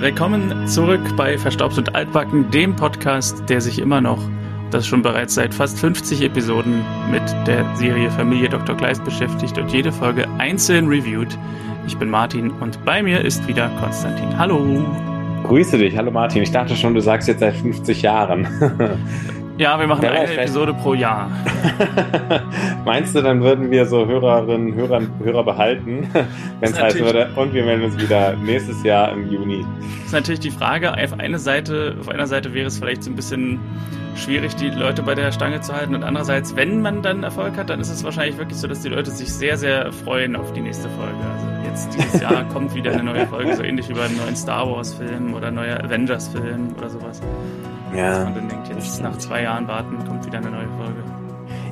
[0.00, 4.18] Willkommen zurück bei Verstaubt und Altbacken, dem Podcast, der sich immer noch,
[4.70, 8.74] das schon bereits seit fast 50 Episoden, mit der Serie Familie Dr.
[8.78, 11.36] Kleist beschäftigt und jede Folge einzeln reviewt.
[11.86, 14.38] Ich bin Martin und bei mir ist wieder Konstantin.
[14.38, 14.82] Hallo.
[15.44, 16.44] Grüße dich, hallo Martin.
[16.44, 18.48] Ich dachte schon, du sagst jetzt seit 50 Jahren.
[19.60, 21.30] Ja, wir machen ja, eine Episode pro Jahr.
[22.86, 26.08] Meinst du, dann würden wir so Hörerinnen, Hörer, Hörer behalten,
[26.60, 29.66] wenn es heißen würde, und wir melden uns wieder nächstes Jahr im Juni?
[29.98, 30.94] Das ist natürlich die Frage.
[30.94, 33.60] Auf, eine Seite, auf einer Seite wäre es vielleicht so ein bisschen
[34.14, 35.94] schwierig, die Leute bei der Stange zu halten.
[35.94, 38.88] Und andererseits, wenn man dann Erfolg hat, dann ist es wahrscheinlich wirklich so, dass die
[38.88, 41.18] Leute sich sehr, sehr freuen auf die nächste Folge.
[41.34, 44.66] Also jetzt dieses Jahr kommt wieder eine neue Folge, so ähnlich wie beim neuen Star
[44.70, 47.20] Wars-Film oder neuer Avengers-Film oder sowas.
[47.94, 48.26] Ja.
[48.26, 51.02] Und dann denkt, jetzt nach zwei Jahren warten, kommt wieder eine neue Folge.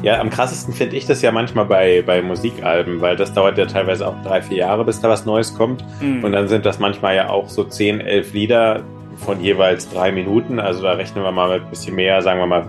[0.02, 3.66] Ja, am krassesten finde ich das ja manchmal bei, bei Musikalben, weil das dauert ja
[3.66, 5.84] teilweise auch drei, vier Jahre, bis da was Neues kommt.
[6.00, 6.24] Mhm.
[6.24, 8.84] Und dann sind das manchmal ja auch so zehn, elf Lieder
[9.16, 10.60] von jeweils drei Minuten.
[10.60, 12.68] Also da rechnen wir mal mit ein bisschen mehr, sagen wir mal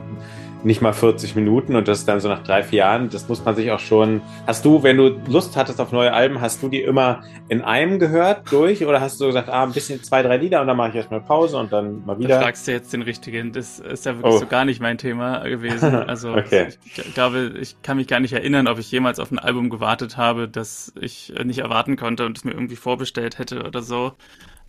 [0.64, 3.56] nicht mal 40 Minuten und das dann so nach drei, vier Jahren, das muss man
[3.56, 4.22] sich auch schon.
[4.46, 8.00] Hast du, wenn du Lust hattest auf neue Alben, hast du die immer in einem
[8.00, 10.90] gehört durch oder hast du gesagt, ah, ein bisschen zwei, drei Lieder und dann mache
[10.90, 12.36] ich erstmal Pause und dann mal wieder?
[12.36, 13.52] Da fragst du jetzt den richtigen.
[13.54, 14.40] Das ist ja wirklich oh.
[14.40, 15.98] so gar nicht mein Thema gewesen.
[16.10, 16.70] Also okay.
[16.86, 20.18] ich glaube, ich kann mich gar nicht erinnern, ob ich jemals auf ein Album gewartet
[20.18, 24.14] habe, das ich nicht erwarten konnte und es mir irgendwie vorbestellt hätte oder so.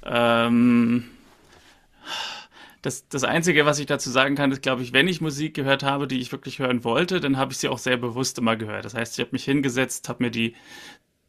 [0.04, 1.04] Ähm
[2.82, 5.82] das, das Einzige, was ich dazu sagen kann, ist, glaube ich, wenn ich Musik gehört
[5.82, 8.84] habe, die ich wirklich hören wollte, dann habe ich sie auch sehr bewusst immer gehört.
[8.84, 10.54] Das heißt, ich habe mich hingesetzt, habe mir die,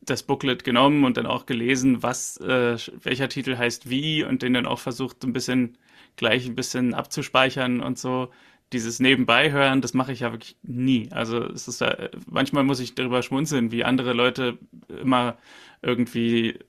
[0.02, 4.54] das Booklet genommen und dann auch gelesen, was, äh, welcher Titel heißt wie und den
[4.54, 5.78] dann auch versucht, ein bisschen
[6.16, 8.32] gleich ein bisschen abzuspeichern und so.
[8.74, 11.10] Dieses Nebenbei hören, das mache ich ja wirklich nie.
[11.12, 11.96] Also es ist ja,
[12.28, 15.38] manchmal muss ich darüber schmunzeln, wie andere Leute immer
[15.82, 16.60] irgendwie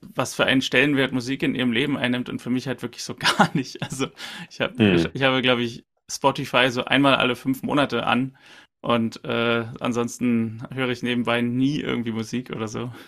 [0.00, 3.14] was für einen Stellenwert Musik in ihrem Leben einnimmt und für mich halt wirklich so
[3.18, 3.82] gar nicht.
[3.82, 4.06] Also
[4.50, 4.96] ich habe, hm.
[4.96, 8.36] ich, ich habe, glaube ich, Spotify so einmal alle fünf Monate an
[8.80, 12.92] und äh, ansonsten höre ich nebenbei nie irgendwie Musik oder so.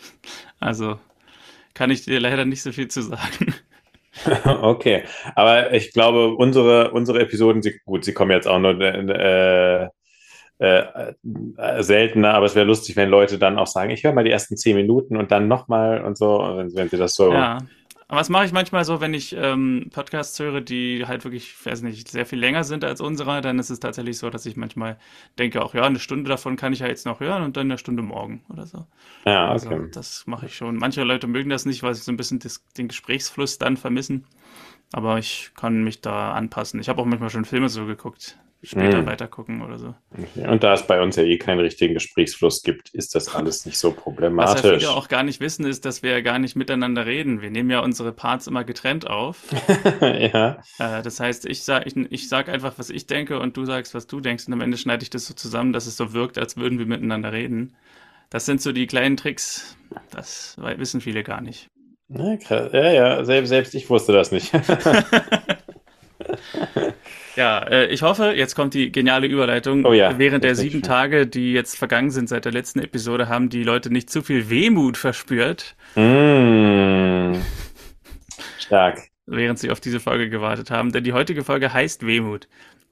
[0.63, 1.01] Also
[1.73, 3.55] kann ich dir leider nicht so viel zu sagen.
[4.45, 5.05] Okay,
[5.37, 9.89] aber ich glaube, unsere, unsere Episoden, sie, gut, sie kommen jetzt auch nur äh,
[10.61, 11.15] äh,
[11.57, 14.31] äh, seltener, aber es wäre lustig, wenn Leute dann auch sagen, ich höre mal die
[14.31, 17.33] ersten zehn Minuten und dann nochmal und so, wenn, wenn sie das so.
[17.33, 17.59] Ja.
[18.09, 21.81] Aber was mache ich manchmal so, wenn ich ähm, Podcasts höre, die halt wirklich, weiß
[21.81, 24.99] nicht, sehr viel länger sind als unsere, dann ist es tatsächlich so, dass ich manchmal
[25.39, 27.79] denke, auch ja, eine Stunde davon kann ich ja jetzt noch hören und dann eine
[27.79, 28.85] Stunde morgen oder so.
[29.25, 29.77] Ja, also, okay.
[29.77, 30.77] Also, das mache ich schon.
[30.77, 34.27] Manche Leute mögen das nicht, weil sie so ein bisschen das, den Gesprächsfluss dann vermissen.
[34.93, 36.81] Aber ich kann mich da anpassen.
[36.81, 39.07] Ich habe auch manchmal schon Filme so geguckt, später hm.
[39.07, 39.95] weitergucken oder so.
[40.37, 43.79] Und da es bei uns ja eh keinen richtigen Gesprächsfluss gibt, ist das alles nicht
[43.79, 44.65] so problematisch.
[44.65, 47.41] Was ja viele auch gar nicht wissen, ist, dass wir ja gar nicht miteinander reden.
[47.41, 49.45] Wir nehmen ja unsere Parts immer getrennt auf.
[50.01, 50.63] ja.
[50.79, 53.95] Äh, das heißt, ich sage ich, ich sag einfach, was ich denke und du sagst,
[53.95, 56.39] was du denkst und am Ende schneide ich das so zusammen, dass es so wirkt,
[56.39, 57.75] als würden wir miteinander reden.
[58.29, 59.77] Das sind so die kleinen Tricks,
[60.11, 61.69] das wissen viele gar nicht.
[62.09, 62.37] Ja,
[62.73, 64.53] ja, ja selbst, selbst ich wusste das nicht.
[67.41, 69.87] Ja, äh, ich hoffe, jetzt kommt die geniale Überleitung.
[69.87, 73.49] Oh ja, Während der sieben Tage, die jetzt vergangen sind seit der letzten Episode, haben
[73.49, 75.75] die Leute nicht zu viel Wehmut verspürt.
[75.95, 77.37] Mm.
[78.59, 79.09] Stark.
[79.25, 80.93] Während sie auf diese Folge gewartet haben.
[80.93, 82.47] Denn die heutige Folge heißt Wehmut.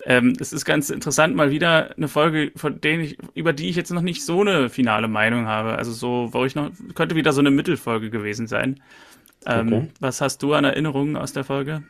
[0.06, 3.76] Ähm, es ist ganz interessant, mal wieder eine Folge, von denen ich, über die ich
[3.76, 5.76] jetzt noch nicht so eine finale Meinung habe.
[5.76, 8.80] Also so, wo ich noch, könnte wieder so eine Mittelfolge gewesen sein.
[9.44, 9.88] Ähm, okay.
[10.00, 11.82] Was hast du an Erinnerungen aus der Folge?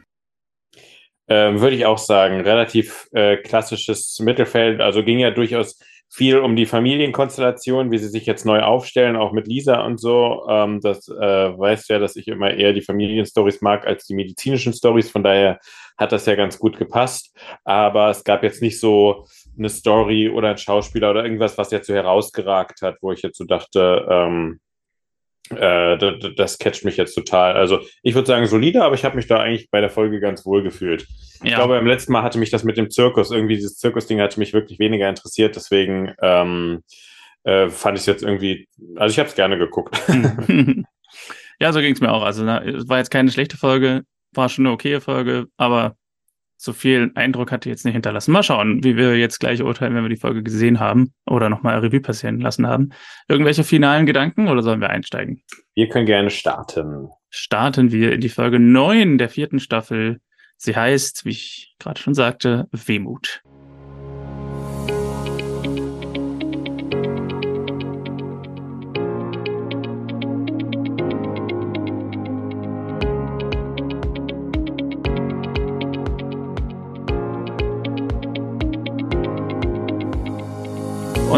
[1.28, 4.80] Ähm, Würde ich auch sagen, relativ äh, klassisches Mittelfeld.
[4.80, 5.78] Also ging ja durchaus
[6.10, 10.46] viel um die Familienkonstellation, wie sie sich jetzt neu aufstellen, auch mit Lisa und so.
[10.48, 11.12] Ähm, das äh,
[11.58, 15.10] weißt ja, dass ich immer eher die Familienstories mag als die medizinischen Stories.
[15.10, 15.58] Von daher
[15.98, 17.36] hat das ja ganz gut gepasst.
[17.64, 19.26] Aber es gab jetzt nicht so
[19.58, 23.36] eine Story oder ein Schauspieler oder irgendwas, was jetzt so herausgeragt hat, wo ich jetzt
[23.36, 24.60] so dachte, ähm,
[25.50, 27.54] äh, das, das catcht mich jetzt total.
[27.54, 30.44] Also ich würde sagen solide, aber ich habe mich da eigentlich bei der Folge ganz
[30.46, 31.06] wohl gefühlt.
[31.42, 31.48] Ja.
[31.48, 34.38] Ich glaube, beim letzten Mal hatte mich das mit dem Zirkus, irgendwie dieses Zirkusding hatte
[34.38, 36.82] mich wirklich weniger interessiert, deswegen ähm,
[37.44, 40.00] äh, fand ich es jetzt irgendwie, also ich habe es gerne geguckt.
[41.60, 42.22] ja, so ging es mir auch.
[42.22, 44.02] Also es war jetzt keine schlechte Folge,
[44.32, 45.96] war schon eine okaye Folge, aber
[46.60, 48.32] so viel Eindruck hat die jetzt nicht hinterlassen.
[48.32, 51.78] Mal schauen, wie wir jetzt gleich urteilen, wenn wir die Folge gesehen haben oder nochmal
[51.78, 52.90] Revue passieren lassen haben.
[53.28, 55.42] Irgendwelche finalen Gedanken oder sollen wir einsteigen?
[55.74, 57.08] Wir können gerne starten.
[57.30, 60.20] Starten wir in die Folge 9 der vierten Staffel.
[60.56, 63.40] Sie heißt, wie ich gerade schon sagte, Wehmut.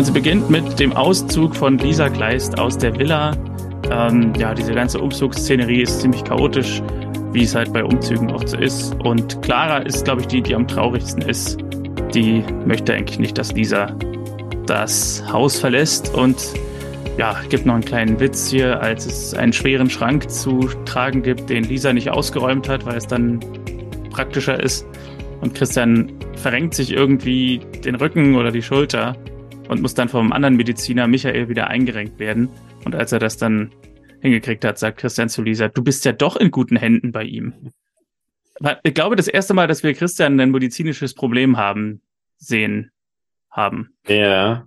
[0.00, 3.36] Und sie beginnt mit dem Auszug von Lisa Kleist aus der Villa.
[3.90, 6.80] Ähm, ja, diese ganze Umzugsszenerie ist ziemlich chaotisch,
[7.34, 8.94] wie es halt bei Umzügen oft so ist.
[9.04, 11.58] Und Clara ist, glaube ich, die, die am traurigsten ist.
[12.14, 13.94] Die möchte eigentlich nicht, dass Lisa
[14.64, 16.38] das Haus verlässt und
[17.18, 21.50] ja, gibt noch einen kleinen Witz hier, als es einen schweren Schrank zu tragen gibt,
[21.50, 23.40] den Lisa nicht ausgeräumt hat, weil es dann
[24.08, 24.86] praktischer ist.
[25.42, 29.14] Und Christian verrenkt sich irgendwie den Rücken oder die Schulter
[29.70, 32.48] und muss dann vom anderen Mediziner Michael wieder eingerenkt werden.
[32.84, 33.70] Und als er das dann
[34.20, 37.70] hingekriegt hat, sagt Christian zu Lisa, du bist ja doch in guten Händen bei ihm.
[38.82, 42.02] Ich glaube, das erste Mal, dass wir Christian ein medizinisches Problem haben,
[42.36, 42.90] sehen
[43.48, 43.94] haben.
[44.08, 44.66] Ja.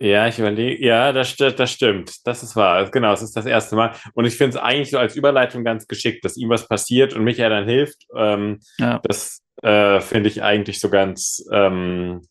[0.00, 2.26] Ja, ich überlege, ja, das, das stimmt.
[2.26, 2.90] Das ist wahr.
[2.90, 3.94] Genau, es ist das erste Mal.
[4.14, 7.22] Und ich finde es eigentlich so als Überleitung ganz geschickt, dass ihm was passiert und
[7.22, 8.04] Michael dann hilft.
[8.16, 9.00] Ähm, ja.
[9.04, 12.22] Das äh, finde ich eigentlich so ganz, ähm,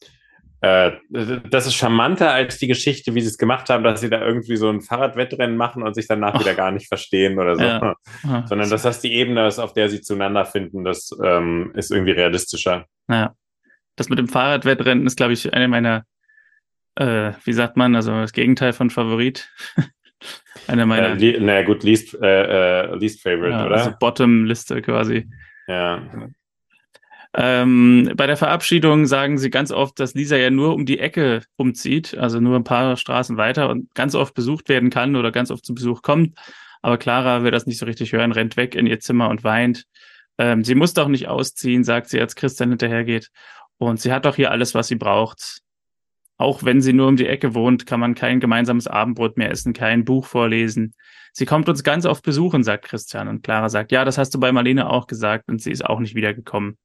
[0.61, 4.23] äh, das ist charmanter als die Geschichte, wie sie es gemacht haben, dass sie da
[4.23, 6.39] irgendwie so ein Fahrradwettrennen machen und sich danach Ach.
[6.39, 7.63] wieder gar nicht verstehen oder so.
[7.63, 7.95] Ja.
[8.47, 12.11] Sondern dass das die Ebene ist, auf der sie zueinander finden, das ähm, ist irgendwie
[12.11, 12.85] realistischer.
[13.09, 13.33] Ja.
[13.95, 16.05] Das mit dem Fahrradwettrennen ist, glaube ich, eine meiner
[16.95, 19.49] äh, wie sagt man, also das Gegenteil von Favorit.
[20.67, 21.19] Eine meiner.
[21.19, 23.77] Äh, naja, gut, least, äh, äh, least favorite, ja, oder?
[23.77, 25.27] Also Bottom-Liste quasi.
[25.67, 26.29] Ja.
[27.33, 31.43] Ähm, bei der Verabschiedung sagen sie ganz oft, dass Lisa ja nur um die Ecke
[31.55, 35.49] umzieht, also nur ein paar Straßen weiter und ganz oft besucht werden kann oder ganz
[35.49, 36.37] oft zu Besuch kommt.
[36.81, 39.85] Aber Clara will das nicht so richtig hören, rennt weg in ihr Zimmer und weint.
[40.37, 43.29] Ähm, sie muss doch nicht ausziehen, sagt sie, als Christian hinterhergeht.
[43.77, 45.59] Und sie hat doch hier alles, was sie braucht.
[46.37, 49.73] Auch wenn sie nur um die Ecke wohnt, kann man kein gemeinsames Abendbrot mehr essen,
[49.73, 50.95] kein Buch vorlesen.
[51.33, 53.27] Sie kommt uns ganz oft besuchen, sagt Christian.
[53.27, 55.99] Und Clara sagt, ja, das hast du bei Marlene auch gesagt und sie ist auch
[55.99, 56.77] nicht wiedergekommen.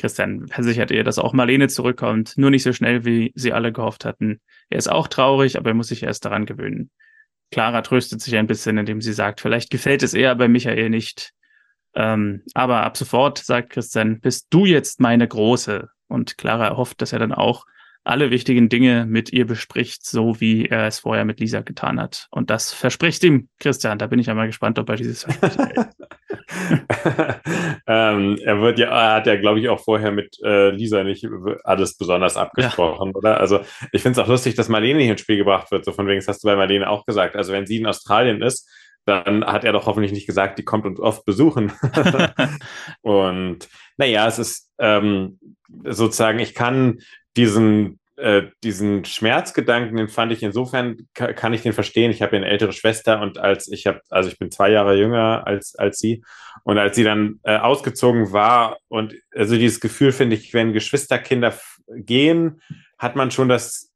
[0.00, 4.06] Christian versichert ihr, dass auch Marlene zurückkommt, nur nicht so schnell, wie sie alle gehofft
[4.06, 4.40] hatten.
[4.70, 6.90] Er ist auch traurig, aber er muss sich erst daran gewöhnen.
[7.50, 11.32] Clara tröstet sich ein bisschen, indem sie sagt, vielleicht gefällt es eher bei Michael nicht.
[11.94, 15.90] Ähm, aber ab sofort, sagt Christian, bist du jetzt meine Große.
[16.08, 17.66] Und Clara erhofft, dass er dann auch
[18.04, 22.28] alle wichtigen Dinge mit ihr bespricht, so wie er es vorher mit Lisa getan hat.
[22.30, 23.98] Und das verspricht ihm Christian.
[23.98, 25.24] Da bin ich einmal gespannt, ob er dieses
[27.86, 31.26] ähm, er wird ja, er hat ja, glaube ich, auch vorher mit äh, Lisa nicht
[31.64, 33.14] alles besonders abgesprochen, ja.
[33.14, 33.40] oder?
[33.40, 33.60] Also
[33.92, 35.84] ich finde es auch lustig, dass Marlene nicht ins Spiel gebracht wird.
[35.84, 37.36] So von wegen, das hast du bei Marlene auch gesagt.
[37.36, 38.68] Also wenn sie in Australien ist,
[39.04, 41.72] dann hat er doch hoffentlich nicht gesagt, die kommt uns oft besuchen.
[43.02, 45.38] und naja, es ist ähm,
[45.84, 46.98] sozusagen, ich kann
[47.36, 52.10] diesen, äh, diesen Schmerzgedanken, den fand ich insofern, kann ich den verstehen.
[52.10, 55.46] Ich habe eine ältere Schwester und als ich habe, also ich bin zwei Jahre jünger
[55.46, 56.22] als, als sie.
[56.64, 61.54] Und als sie dann äh, ausgezogen war und also dieses Gefühl, finde ich, wenn Geschwisterkinder
[61.88, 62.60] gehen,
[62.98, 63.89] hat man schon das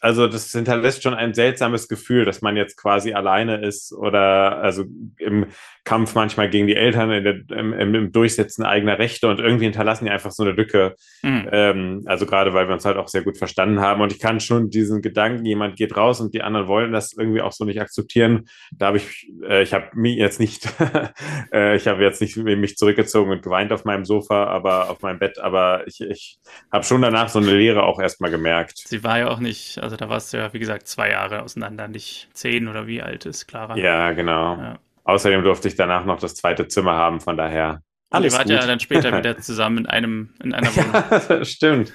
[0.00, 4.84] also das hinterlässt schon ein seltsames Gefühl, dass man jetzt quasi alleine ist oder also
[5.18, 5.46] im
[5.84, 10.10] Kampf manchmal gegen die Eltern, der, im, im, Durchsetzen eigener Rechte und irgendwie hinterlassen die
[10.10, 10.94] einfach so eine Lücke.
[11.22, 11.48] Mhm.
[11.52, 14.40] Ähm, also gerade weil wir uns halt auch sehr gut verstanden haben und ich kann
[14.40, 17.80] schon diesen Gedanken, jemand geht raus und die anderen wollen das irgendwie auch so nicht
[17.80, 18.48] akzeptieren.
[18.72, 20.68] Da habe ich, äh, ich habe mich jetzt nicht,
[21.52, 25.18] äh, ich habe jetzt nicht mich zurückgezogen und geweint auf meinem Sofa, aber auf meinem
[25.18, 26.38] Bett, aber ich, ich
[26.72, 28.78] habe schon danach so eine Leere auch erstmal gemerkt.
[28.78, 31.88] Sie war ja auch nicht, also da warst du ja, wie gesagt, zwei Jahre auseinander,
[31.88, 33.76] nicht zehn oder wie alt ist Clara.
[33.76, 34.56] Ja, genau.
[34.56, 34.78] Ja.
[35.04, 37.82] Außerdem durfte ich danach noch das zweite Zimmer haben, von daher.
[38.10, 41.44] Alles Und ihr wart ja dann später wieder zusammen in einem, in einer Wohnung.
[41.44, 41.92] Stimmt,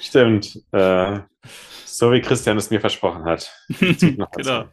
[0.00, 0.60] stimmt.
[0.72, 1.20] Äh,
[1.84, 3.50] so wie Christian es mir versprochen hat.
[3.78, 4.68] genau.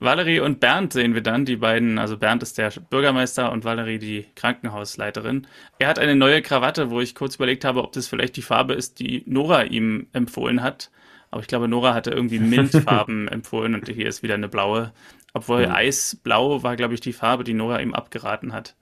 [0.00, 3.98] Valerie und Bernd sehen wir dann, die beiden, also Bernd ist der Bürgermeister und Valerie
[3.98, 5.46] die Krankenhausleiterin.
[5.80, 8.74] Er hat eine neue Krawatte, wo ich kurz überlegt habe, ob das vielleicht die Farbe
[8.74, 10.90] ist, die Nora ihm empfohlen hat.
[11.30, 14.92] Aber ich glaube, Nora hatte irgendwie Mintfarben empfohlen und hier ist wieder eine blaue.
[15.34, 15.72] Obwohl mhm.
[15.72, 18.74] Eisblau war, glaube ich, die Farbe, die Nora ihm abgeraten hat.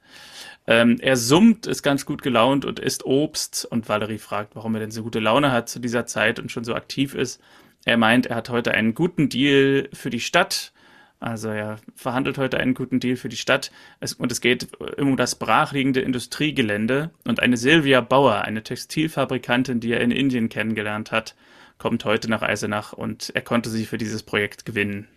[0.67, 3.65] Ähm, er summt, ist ganz gut gelaunt und isst Obst.
[3.65, 6.65] Und Valerie fragt, warum er denn so gute Laune hat zu dieser Zeit und schon
[6.65, 7.41] so aktiv ist.
[7.85, 10.73] Er meint, er hat heute einen guten Deal für die Stadt.
[11.19, 13.71] Also er verhandelt heute einen guten Deal für die Stadt.
[14.00, 17.11] Es, und es geht um das brachliegende Industriegelände.
[17.25, 21.35] Und eine Silvia Bauer, eine Textilfabrikantin, die er in Indien kennengelernt hat,
[21.78, 25.09] kommt heute nach Eisenach und er konnte sie für dieses Projekt gewinnen.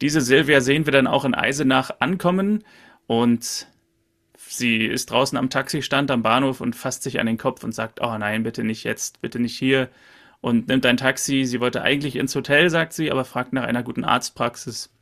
[0.00, 2.64] Diese Silvia sehen wir dann auch in Eisenach ankommen
[3.06, 3.66] und
[4.36, 8.00] sie ist draußen am Taxistand am Bahnhof und fasst sich an den Kopf und sagt,
[8.00, 9.88] oh nein, bitte nicht jetzt, bitte nicht hier
[10.40, 11.44] und nimmt ein Taxi.
[11.44, 14.95] Sie wollte eigentlich ins Hotel, sagt sie, aber fragt nach einer guten Arztpraxis.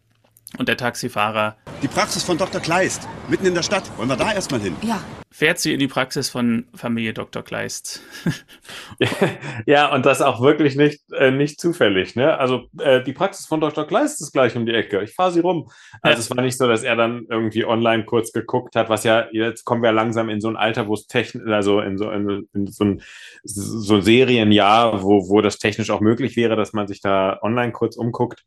[0.58, 2.60] Und der Taxifahrer Die Praxis von Dr.
[2.60, 3.90] Kleist, mitten in der Stadt.
[3.96, 4.76] Wollen wir da erstmal hin?
[4.82, 5.00] Ja.
[5.30, 7.42] Fährt sie in die Praxis von Familie Dr.
[7.42, 8.02] Kleist.
[9.66, 12.14] ja, und das auch wirklich nicht, äh, nicht zufällig.
[12.14, 12.38] Ne?
[12.38, 13.84] Also äh, die Praxis von Dr.
[13.84, 15.02] Kleist ist gleich um die Ecke.
[15.02, 15.68] Ich fahre sie rum.
[16.02, 16.20] Also ja.
[16.20, 19.64] es war nicht so, dass er dann irgendwie online kurz geguckt hat, was ja, jetzt
[19.64, 22.66] kommen wir langsam in so ein Alter, wo es technisch, also in so, in, in
[22.68, 23.02] so ein
[23.42, 27.96] so Serienjahr, wo, wo das technisch auch möglich wäre, dass man sich da online kurz
[27.96, 28.44] umguckt.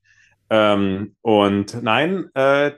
[0.49, 2.71] Ähm, und nein, äh,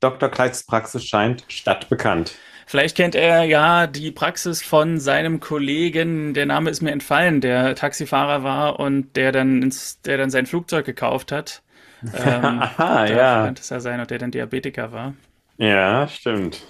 [0.00, 0.28] Dr.
[0.28, 2.34] Kleids Praxis scheint stadtbekannt.
[2.66, 7.74] Vielleicht kennt er ja die Praxis von seinem Kollegen, der Name ist mir entfallen, der
[7.74, 11.62] Taxifahrer war und der dann ins, der dann sein Flugzeug gekauft hat.
[12.02, 13.44] Ähm, Aha, ja.
[13.44, 15.12] Könnte es ja sein, und der dann Diabetiker war.
[15.58, 16.62] Ja, stimmt.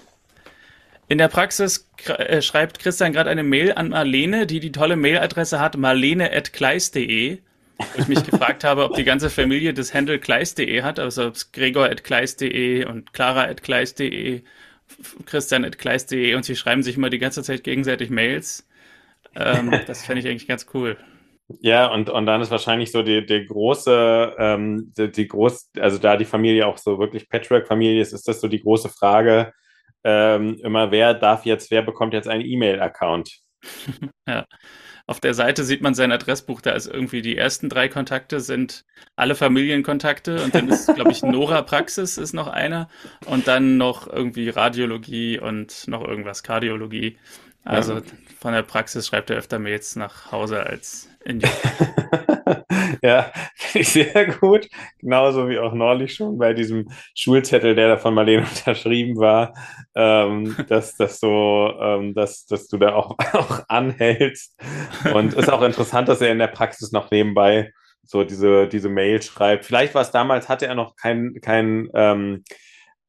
[1.07, 5.61] In der Praxis äh, schreibt Christian gerade eine Mail an Marlene, die die tolle Mailadresse
[5.61, 7.39] hat, marlene.kleis.de
[7.97, 11.53] ich mich gefragt habe, ob die ganze Familie das Handle kleist.de hat, also ob es
[11.53, 14.43] gregor.kleist.de und clara.kleist.de,
[15.27, 18.69] christian.kleist.de und sie schreiben sich immer die ganze Zeit gegenseitig Mails.
[19.35, 20.97] Ähm, das fände ich eigentlich ganz cool.
[21.61, 25.99] Ja, und, und dann ist wahrscheinlich so die, die große, ähm, die, die groß, also
[25.99, 29.53] da die Familie auch so wirklich Patchwork-Familie ist, ist das so die große Frage,
[30.05, 33.41] ähm, immer wer darf jetzt, wer bekommt jetzt einen E-Mail-Account?
[34.29, 34.47] ja.
[35.11, 38.85] Auf der Seite sieht man sein Adressbuch, da ist irgendwie die ersten drei Kontakte sind
[39.17, 42.89] alle Familienkontakte und dann ist, glaube ich, Nora Praxis ist noch einer
[43.27, 47.17] und dann noch irgendwie Radiologie und noch irgendwas, Kardiologie.
[47.65, 48.03] Also.
[48.41, 51.47] Von der Praxis schreibt er öfter Mails nach Hause als in die.
[53.03, 54.69] ja, finde ich sehr gut.
[54.99, 59.55] Genauso wie auch neulich schon bei diesem Schulzettel, der da von Marlene unterschrieben war,
[59.95, 64.59] ähm, dass, dass, so, ähm, dass, dass du da auch, auch anhältst.
[65.13, 69.23] Und ist auch interessant, dass er in der Praxis noch nebenbei so diese, diese Mail
[69.23, 69.65] schreibt.
[69.65, 72.45] Vielleicht war es damals, hatte er noch kein, kein ähm,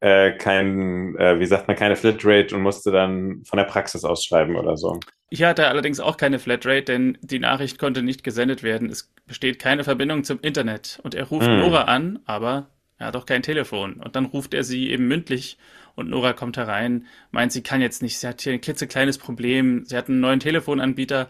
[0.02, 4.56] äh, kein, äh, wie sagt man, keine Flatrate und musste dann von der Praxis ausschreiben
[4.56, 5.00] oder so.
[5.30, 8.90] Ich hatte allerdings auch keine Flatrate, denn die Nachricht konnte nicht gesendet werden.
[8.90, 11.00] Es besteht keine Verbindung zum Internet.
[11.04, 11.60] Und er ruft hm.
[11.60, 12.68] Nora an, aber
[12.98, 13.94] er hat auch kein Telefon.
[13.94, 15.58] Und dann ruft er sie eben mündlich
[15.96, 19.86] und Nora kommt herein, meint, sie kann jetzt nicht, sie hat hier ein klitzekleines Problem,
[19.86, 21.30] sie hat einen neuen Telefonanbieter,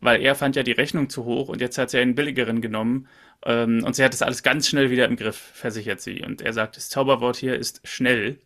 [0.00, 3.08] weil er fand ja die Rechnung zu hoch und jetzt hat sie einen billigeren genommen
[3.44, 6.22] ähm, und sie hat das alles ganz schnell wieder im Griff, versichert sie.
[6.22, 8.38] Und er sagt, das Zauberwort hier ist schnell.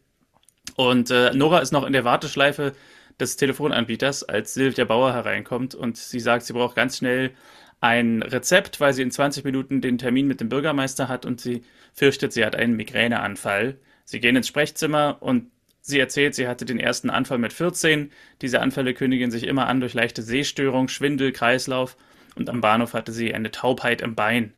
[0.76, 2.72] Und äh, Nora ist noch in der Warteschleife
[3.20, 7.32] des Telefonanbieters, als Silvia Bauer hereinkommt und sie sagt, sie braucht ganz schnell
[7.80, 11.62] ein Rezept, weil sie in 20 Minuten den Termin mit dem Bürgermeister hat und sie
[11.94, 13.78] fürchtet, sie hat einen Migräneanfall.
[14.04, 15.50] Sie gehen ins Sprechzimmer und
[15.80, 18.10] sie erzählt, sie hatte den ersten Anfall mit 14.
[18.42, 21.96] Diese Anfälle kündigen sich immer an durch leichte Sehstörung, Schwindel, Kreislauf
[22.34, 24.55] und am Bahnhof hatte sie eine Taubheit im Bein.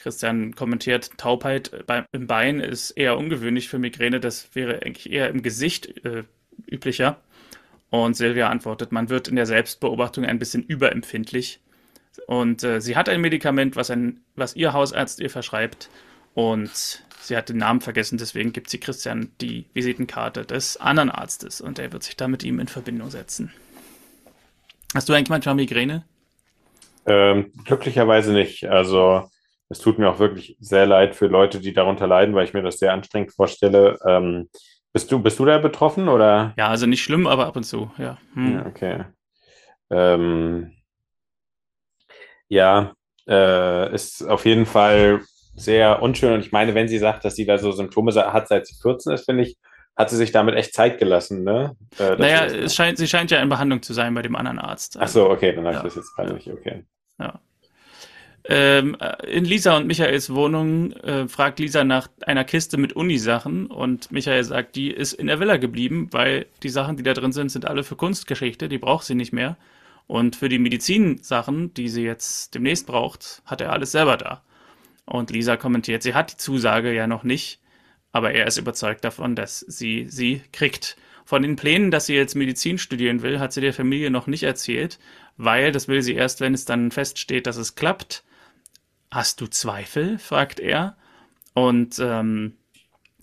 [0.00, 1.70] Christian kommentiert, Taubheit
[2.12, 6.24] im Bein ist eher ungewöhnlich für Migräne, das wäre eigentlich eher im Gesicht äh,
[6.66, 7.20] üblicher.
[7.90, 11.60] Und Silvia antwortet, man wird in der Selbstbeobachtung ein bisschen überempfindlich.
[12.26, 15.90] Und äh, sie hat ein Medikament, was, ein, was ihr Hausarzt ihr verschreibt.
[16.34, 21.60] Und sie hat den Namen vergessen, deswegen gibt sie Christian die Visitenkarte des anderen Arztes
[21.60, 23.52] und er wird sich da mit ihm in Verbindung setzen.
[24.94, 26.04] Hast du eigentlich manchmal Migräne?
[27.06, 28.64] Ähm, glücklicherweise nicht.
[28.68, 29.28] Also
[29.70, 32.62] es tut mir auch wirklich sehr leid für Leute, die darunter leiden, weil ich mir
[32.62, 33.96] das sehr anstrengend vorstelle.
[34.06, 34.50] Ähm,
[34.92, 36.52] bist du, bist du da betroffen oder?
[36.58, 38.18] Ja, also nicht schlimm, aber ab und zu, ja.
[38.34, 38.54] Hm.
[38.54, 39.04] ja okay.
[39.90, 40.72] Ähm,
[42.48, 42.92] ja,
[43.28, 45.20] äh, ist auf jeden Fall
[45.54, 46.34] sehr unschön.
[46.34, 49.12] Und ich meine, wenn sie sagt, dass sie da so Symptome hat, seit sie 14
[49.12, 49.56] ist, finde ich,
[49.94, 51.76] hat sie sich damit echt Zeit gelassen, ne?
[51.98, 54.96] Äh, naja, es scheint, sie scheint ja in Behandlung zu sein bei dem anderen Arzt.
[54.98, 56.34] Ach so, okay, dann habe ich das jetzt gerade ja.
[56.34, 56.84] nicht, okay.
[57.18, 57.38] Ja.
[58.52, 58.96] Ähm,
[59.28, 64.42] in Lisa und Michaels Wohnung äh, fragt Lisa nach einer Kiste mit Unisachen und Michael
[64.42, 67.64] sagt, die ist in der Villa geblieben, weil die Sachen, die da drin sind, sind
[67.64, 69.56] alle für Kunstgeschichte, die braucht sie nicht mehr.
[70.08, 74.42] Und für die Medizinsachen, die sie jetzt demnächst braucht, hat er alles selber da.
[75.04, 77.60] Und Lisa kommentiert, sie hat die Zusage ja noch nicht,
[78.10, 80.96] aber er ist überzeugt davon, dass sie sie kriegt.
[81.24, 84.42] Von den Plänen, dass sie jetzt Medizin studieren will, hat sie der Familie noch nicht
[84.42, 84.98] erzählt,
[85.36, 88.24] weil das will sie erst, wenn es dann feststeht, dass es klappt.
[89.10, 90.18] Hast du Zweifel?
[90.18, 90.96] fragt er.
[91.52, 92.56] Und ähm,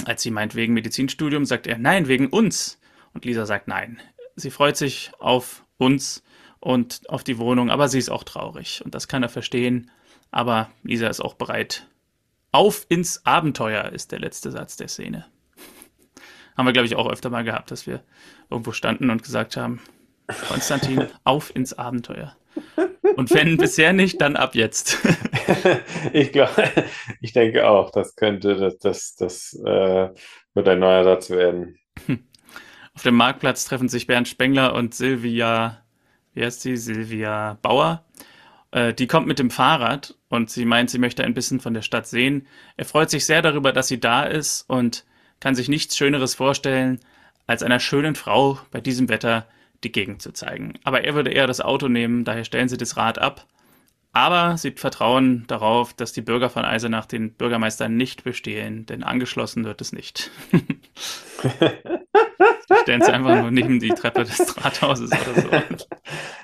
[0.05, 2.79] als sie meint wegen Medizinstudium, sagt er nein, wegen uns.
[3.13, 4.01] Und Lisa sagt nein.
[4.35, 6.23] Sie freut sich auf uns
[6.59, 8.81] und auf die Wohnung, aber sie ist auch traurig.
[8.83, 9.89] Und das kann er verstehen.
[10.29, 11.87] Aber Lisa ist auch bereit.
[12.51, 15.25] Auf ins Abenteuer ist der letzte Satz der Szene.
[16.57, 18.03] Haben wir, glaube ich, auch öfter mal gehabt, dass wir
[18.49, 19.81] irgendwo standen und gesagt haben,
[20.49, 22.35] Konstantin, auf ins Abenteuer.
[23.15, 24.97] Und wenn bisher nicht, dann ab jetzt.
[26.13, 26.51] ich glaube,
[27.21, 30.09] ich denke auch, das könnte, das, das, das äh,
[30.53, 31.77] Wird ein neuer Satz werden.
[32.95, 35.83] Auf dem Marktplatz treffen sich Bernd Spengler und Silvia,
[36.33, 36.77] wie heißt sie?
[36.77, 38.05] Silvia Bauer.
[38.71, 41.83] Äh, die kommt mit dem Fahrrad und sie meint, sie möchte ein bisschen von der
[41.83, 42.47] Stadt sehen.
[42.75, 45.05] Er freut sich sehr darüber, dass sie da ist und
[45.39, 46.99] kann sich nichts Schöneres vorstellen,
[47.45, 49.47] als einer schönen Frau bei diesem Wetter
[49.83, 50.73] die Gegend zu zeigen.
[50.83, 53.45] Aber er würde eher das Auto nehmen, daher stellen sie das Rad ab.
[54.17, 59.63] Aber sie vertrauen darauf, dass die Bürger von Eisenach den Bürgermeister nicht bestehlen, denn angeschlossen
[59.63, 60.31] wird es nicht.
[62.81, 65.49] stellen sie einfach nur neben die Treppe des Rathauses oder so.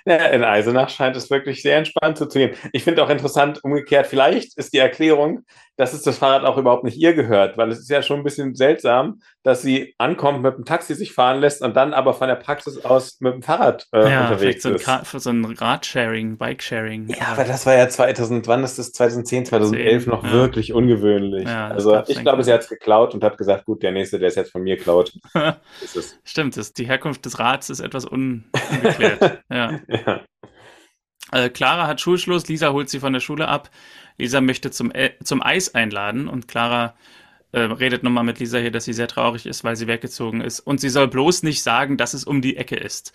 [0.06, 2.54] Ja, in Eisenach scheint es wirklich sehr entspannt zu gehen.
[2.74, 6.84] Ich finde auch interessant, umgekehrt, vielleicht ist die Erklärung, dass es das Fahrrad auch überhaupt
[6.84, 10.56] nicht ihr gehört, weil es ist ja schon ein bisschen seltsam, dass sie ankommt, mit
[10.56, 13.88] dem Taxi sich fahren lässt und dann aber von der Praxis aus mit dem Fahrrad
[13.92, 14.90] äh, ja, unterwegs so ist.
[15.04, 17.10] Für so ein Radsharing, Bikesharing.
[17.10, 18.92] Ja, aber das war ja 2000, wann ist das?
[18.92, 20.32] 2010, 2011 10, noch ja.
[20.32, 21.48] wirklich ungewöhnlich.
[21.48, 24.28] Ja, also ich glaube, sie hat es geklaut und hat gesagt, gut, der nächste, der
[24.28, 25.12] es jetzt von mir klaut.
[26.24, 29.44] Stimmt, das, die Herkunft des Rads ist etwas un ungeklärt.
[29.50, 29.80] ja.
[29.88, 30.22] ja.
[31.34, 33.70] Äh, Clara hat Schulschluss, Lisa holt sie von der Schule ab.
[34.18, 36.96] Lisa möchte zum, äh, zum Eis einladen und Clara
[37.52, 40.60] äh, redet nochmal mit Lisa hier, dass sie sehr traurig ist, weil sie weggezogen ist.
[40.60, 43.14] Und sie soll bloß nicht sagen, dass es um die Ecke ist.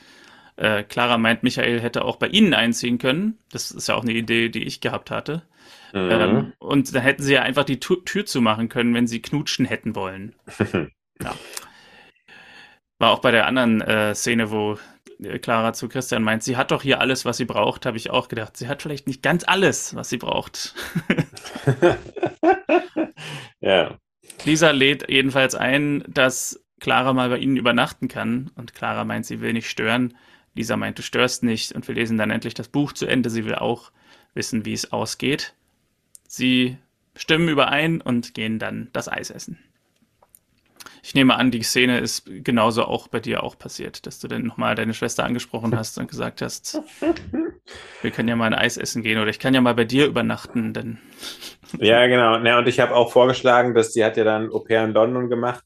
[0.56, 3.38] Äh, Clara meint, Michael hätte auch bei ihnen einziehen können.
[3.52, 5.42] Das ist ja auch eine Idee, die ich gehabt hatte.
[5.92, 6.10] Mhm.
[6.10, 9.66] Ähm, und dann hätten sie ja einfach die tu Tür zumachen können, wenn sie knutschen
[9.66, 10.34] hätten wollen.
[11.22, 11.34] ja.
[12.98, 14.78] War auch bei der anderen äh, Szene, wo
[15.42, 18.28] Clara zu Christian meint, sie hat doch hier alles, was sie braucht, habe ich auch
[18.28, 18.56] gedacht.
[18.56, 20.74] Sie hat vielleicht nicht ganz alles, was sie braucht.
[23.60, 23.98] ja.
[24.44, 28.50] Lisa lädt jedenfalls ein, dass Clara mal bei ihnen übernachten kann.
[28.54, 30.16] Und Clara meint, sie will nicht stören.
[30.54, 31.72] Lisa meint, du störst nicht.
[31.72, 33.30] Und wir lesen dann endlich das Buch zu Ende.
[33.30, 33.90] Sie will auch
[34.34, 35.54] wissen, wie es ausgeht.
[36.28, 36.78] Sie
[37.16, 39.58] stimmen überein und gehen dann das Eis essen.
[41.02, 44.44] Ich nehme an, die Szene ist genauso auch bei dir auch passiert, dass du dann
[44.44, 46.80] nochmal deine Schwester angesprochen hast und gesagt hast,
[48.02, 50.06] wir können ja mal ein Eis essen gehen oder ich kann ja mal bei dir
[50.06, 50.98] übernachten, denn.
[51.78, 52.38] Ja, genau.
[52.38, 55.28] Ja, und ich habe auch vorgeschlagen, dass sie hat ja dann Au pair in London
[55.28, 55.64] gemacht,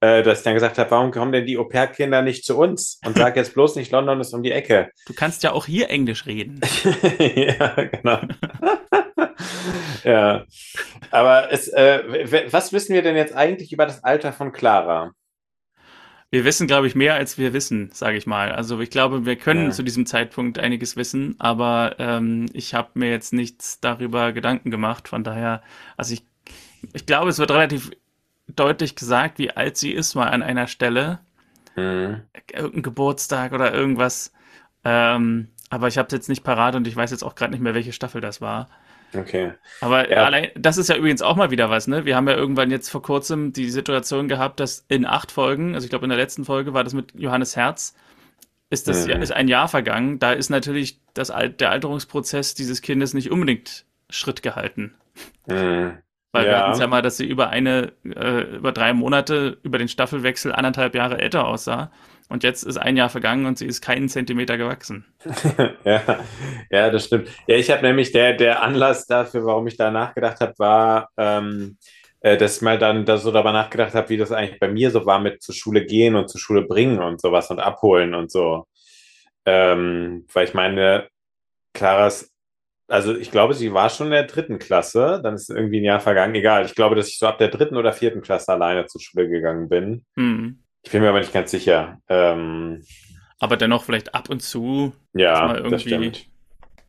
[0.00, 3.00] äh, dass ich dann gesagt habe, warum kommen denn die Au pair-Kinder nicht zu uns?
[3.04, 4.90] Und sag jetzt bloß nicht, London ist um die Ecke.
[5.06, 6.60] Du kannst ja auch hier Englisch reden.
[7.18, 8.20] ja, genau.
[10.04, 10.44] ja.
[11.10, 15.12] Aber es, äh, was wissen wir denn jetzt eigentlich über das Alter von Clara?
[16.30, 18.52] Wir wissen, glaube ich, mehr als wir wissen, sage ich mal.
[18.52, 19.70] Also ich glaube, wir können ja.
[19.70, 25.08] zu diesem Zeitpunkt einiges wissen, aber ähm, ich habe mir jetzt nichts darüber Gedanken gemacht.
[25.08, 25.62] Von daher,
[25.98, 26.24] also ich,
[26.94, 27.90] ich glaube, es wird relativ
[28.46, 31.20] deutlich gesagt, wie alt sie ist, mal an einer Stelle.
[31.76, 32.22] Mhm.
[32.50, 34.32] Irgendein Geburtstag oder irgendwas.
[34.84, 37.60] Ähm, aber ich habe es jetzt nicht parat und ich weiß jetzt auch gerade nicht
[37.60, 38.68] mehr, welche Staffel das war.
[39.14, 39.52] Okay.
[39.80, 40.24] Aber ja.
[40.24, 42.04] allein, das ist ja übrigens auch mal wieder was, ne?
[42.04, 45.84] Wir haben ja irgendwann jetzt vor kurzem die Situation gehabt, dass in acht Folgen, also
[45.84, 47.94] ich glaube in der letzten Folge war das mit Johannes Herz,
[48.70, 49.20] ist das mhm.
[49.20, 50.18] ist ein Jahr vergangen.
[50.18, 54.94] Da ist natürlich das, der Alterungsprozess dieses Kindes nicht unbedingt Schritt gehalten.
[55.46, 55.98] Mhm.
[56.32, 56.50] Weil ja.
[56.50, 59.88] wir hatten es ja mal, dass sie über eine, äh, über drei Monate über den
[59.88, 61.92] Staffelwechsel anderthalb Jahre älter aussah.
[62.28, 65.04] Und jetzt ist ein Jahr vergangen und sie ist keinen Zentimeter gewachsen.
[65.84, 66.02] ja,
[66.70, 67.28] ja, das stimmt.
[67.46, 71.76] Ja, ich habe nämlich der, der Anlass dafür, warum ich da nachgedacht habe, war, ähm,
[72.20, 74.90] äh, dass ich mal dann da so darüber nachgedacht habe, wie das eigentlich bei mir
[74.90, 78.30] so war mit zur Schule gehen und zur Schule bringen und sowas und abholen und
[78.30, 78.66] so.
[79.44, 81.08] Ähm, weil ich meine,
[81.74, 82.32] Claras,
[82.88, 86.00] also ich glaube, sie war schon in der dritten Klasse, dann ist irgendwie ein Jahr
[86.00, 86.66] vergangen, egal.
[86.66, 89.68] Ich glaube, dass ich so ab der dritten oder vierten Klasse alleine zur Schule gegangen
[89.68, 90.04] bin.
[90.14, 90.62] Mhm.
[90.82, 92.00] Ich bin mir aber nicht ganz sicher.
[92.08, 92.84] Ähm,
[93.38, 96.12] aber dennoch vielleicht ab und zu ja, mal irgendwie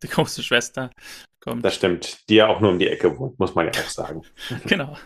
[0.03, 0.91] die große Schwester
[1.39, 1.63] kommt.
[1.63, 2.29] Das stimmt.
[2.29, 4.23] Die ja auch nur um die Ecke wohnt, muss man ja auch sagen.
[4.65, 4.97] genau.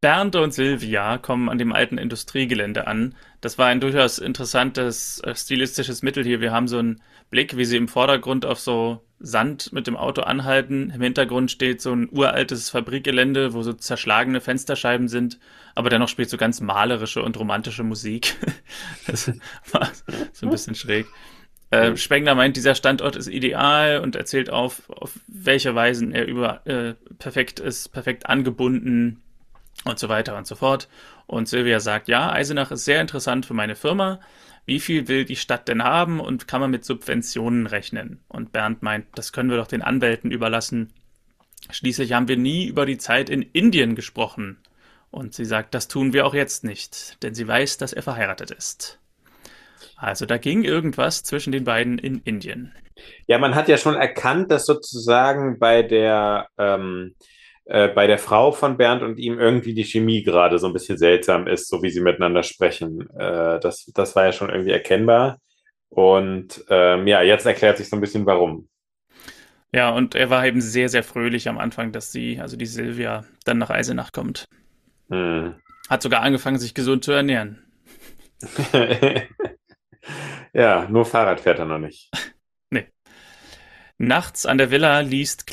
[0.00, 3.14] Bernd und Silvia kommen an dem alten Industriegelände an.
[3.40, 6.40] Das war ein durchaus interessantes äh, stilistisches Mittel hier.
[6.40, 10.22] Wir haben so einen Blick, wie sie im Vordergrund auf so Sand mit dem Auto
[10.22, 10.90] anhalten.
[10.90, 15.38] Im Hintergrund steht so ein uraltes Fabrikgelände, wo so zerschlagene Fensterscheiben sind,
[15.74, 18.36] aber dennoch spielt so ganz malerische und romantische Musik.
[19.06, 19.32] das
[19.72, 19.90] war
[20.32, 21.06] so ein bisschen schräg.
[21.70, 26.66] Äh, Spengler meint, dieser Standort ist ideal und erzählt auf, auf welche Weisen er über
[26.66, 29.22] äh, perfekt ist, perfekt angebunden
[29.84, 30.88] und so weiter und so fort.
[31.26, 34.20] Und Silvia sagt, ja, Eisenach ist sehr interessant für meine Firma
[34.66, 38.20] wie viel will die Stadt denn haben und kann man mit Subventionen rechnen?
[38.28, 40.92] Und Bernd meint, das können wir doch den Anwälten überlassen.
[41.70, 44.58] Schließlich haben wir nie über die Zeit in Indien gesprochen.
[45.10, 48.50] Und sie sagt, das tun wir auch jetzt nicht, denn sie weiß, dass er verheiratet
[48.50, 48.98] ist.
[49.96, 52.74] Also da ging irgendwas zwischen den beiden in Indien.
[53.26, 57.14] Ja, man hat ja schon erkannt, dass sozusagen bei der ähm,
[57.66, 60.98] äh, bei der Frau von Bernd und ihm irgendwie die Chemie gerade so ein bisschen
[60.98, 63.08] seltsam ist, so wie sie miteinander sprechen.
[63.18, 65.38] Äh, das, das war ja schon irgendwie erkennbar.
[65.88, 68.68] Und ähm, ja, jetzt erklärt sich so ein bisschen warum.
[69.72, 73.24] Ja, und er war eben sehr, sehr fröhlich am Anfang, dass sie, also die Silvia,
[73.44, 74.46] dann nach Eisenach kommt.
[75.10, 75.56] Hm.
[75.88, 77.64] Hat sogar angefangen, sich gesund zu ernähren.
[80.52, 82.10] ja, nur Fahrrad fährt er noch nicht.
[83.98, 85.50] Nachts an der Villa liest,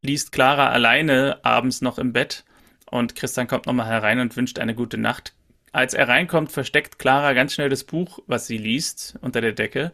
[0.00, 2.44] liest Clara alleine abends noch im Bett
[2.90, 5.34] und Christian kommt nochmal herein und wünscht eine gute Nacht.
[5.72, 9.92] Als er reinkommt, versteckt Clara ganz schnell das Buch, was sie liest, unter der Decke.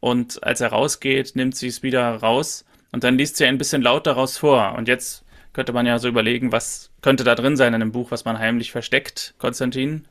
[0.00, 3.82] Und als er rausgeht, nimmt sie es wieder raus und dann liest sie ein bisschen
[3.82, 4.74] laut daraus vor.
[4.76, 8.10] Und jetzt könnte man ja so überlegen, was könnte da drin sein in einem Buch,
[8.10, 10.04] was man heimlich versteckt, Konstantin?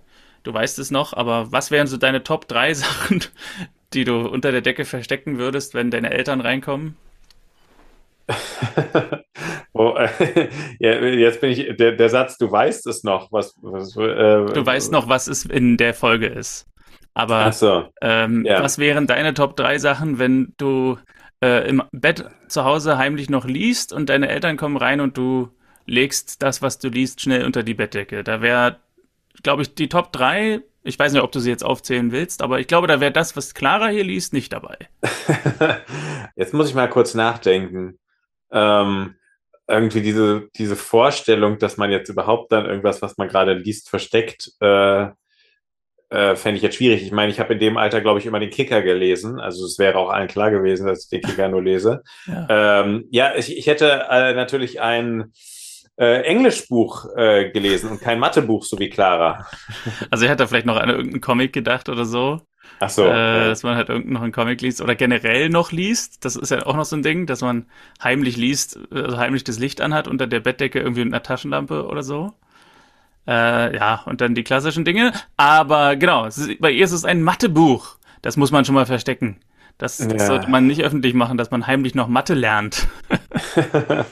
[0.43, 3.25] Du weißt es noch, aber was wären so deine Top 3 Sachen,
[3.93, 6.95] die du unter der Decke verstecken würdest, wenn deine Eltern reinkommen?
[9.74, 10.50] oh, äh,
[11.20, 13.56] jetzt bin ich, der, der Satz, du weißt es noch, was.
[13.62, 16.65] was äh, du weißt noch, was es in der Folge ist.
[17.13, 18.63] Aber so, ähm, ja.
[18.63, 20.98] was wären deine Top 3 Sachen, wenn du
[21.44, 25.50] äh, im Bett zu Hause heimlich noch liest und deine Eltern kommen rein und du
[25.86, 28.24] legst das, was du liest, schnell unter die Bettdecke.
[28.24, 28.78] Da wäre,
[29.44, 32.60] glaube ich, die Top 3, ich weiß nicht, ob du sie jetzt aufzählen willst, aber
[32.60, 34.78] ich glaube, da wäre das, was Clara hier liest, nicht dabei.
[36.36, 37.98] jetzt muss ich mal kurz nachdenken.
[38.51, 39.15] Ähm,
[39.67, 44.51] irgendwie diese, diese Vorstellung, dass man jetzt überhaupt dann irgendwas, was man gerade liest, versteckt,
[44.62, 45.09] äh,
[46.09, 47.03] äh, fände ich jetzt schwierig.
[47.03, 49.39] Ich meine, ich habe in dem Alter, glaube ich, immer den Kicker gelesen.
[49.39, 52.01] Also es wäre auch allen klar gewesen, dass ich den Kicker nur lese.
[52.25, 55.31] Ja, ähm, ja ich, ich hätte äh, natürlich ein
[55.97, 59.45] äh, Englischbuch äh, gelesen und kein Mathebuch, so wie Clara.
[60.09, 62.41] Also er hätte vielleicht noch an irgendeinen Comic gedacht oder so.
[62.80, 63.04] Ach so.
[63.04, 63.48] Äh, ja.
[63.50, 66.24] Dass man halt irgendeinen noch einen Comic liest oder generell noch liest.
[66.26, 67.65] Das ist ja auch noch so ein Ding, dass man
[68.04, 72.04] heimlich liest, also heimlich das Licht anhat unter der Bettdecke irgendwie mit einer Taschenlampe oder
[72.04, 72.34] so.
[73.28, 75.13] Äh, ja, und dann die klassischen Dinge.
[75.38, 77.98] Aber genau, ist, bei ihr ist es ein Mathebuch.
[78.22, 79.39] Das muss man schon mal verstecken.
[79.78, 80.20] Das, das ja.
[80.20, 82.88] sollte man nicht öffentlich machen, dass man heimlich noch Mathe lernt.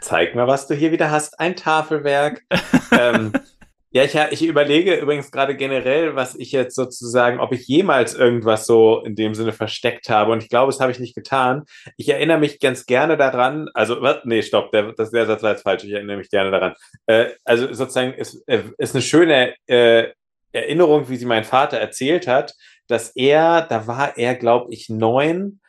[0.00, 1.38] Zeig mal, was du hier wieder hast.
[1.38, 2.42] Ein Tafelwerk.
[2.90, 3.32] ähm,
[3.92, 8.66] ja, ich, ich überlege übrigens gerade generell, was ich jetzt sozusagen, ob ich jemals irgendwas
[8.66, 10.32] so in dem Sinne versteckt habe.
[10.32, 11.64] Und ich glaube, das habe ich nicht getan.
[11.98, 14.20] Ich erinnere mich ganz gerne daran, also, was?
[14.24, 15.84] Nee, stopp, der, das, der Satz war jetzt falsch.
[15.84, 16.74] Ich erinnere mich gerne daran.
[17.06, 20.08] Äh, also sozusagen ist, äh, ist eine schöne äh,
[20.52, 22.54] Erinnerung, wie sie mein Vater erzählt hat,
[22.88, 25.60] dass er, da war er, glaube ich, neun.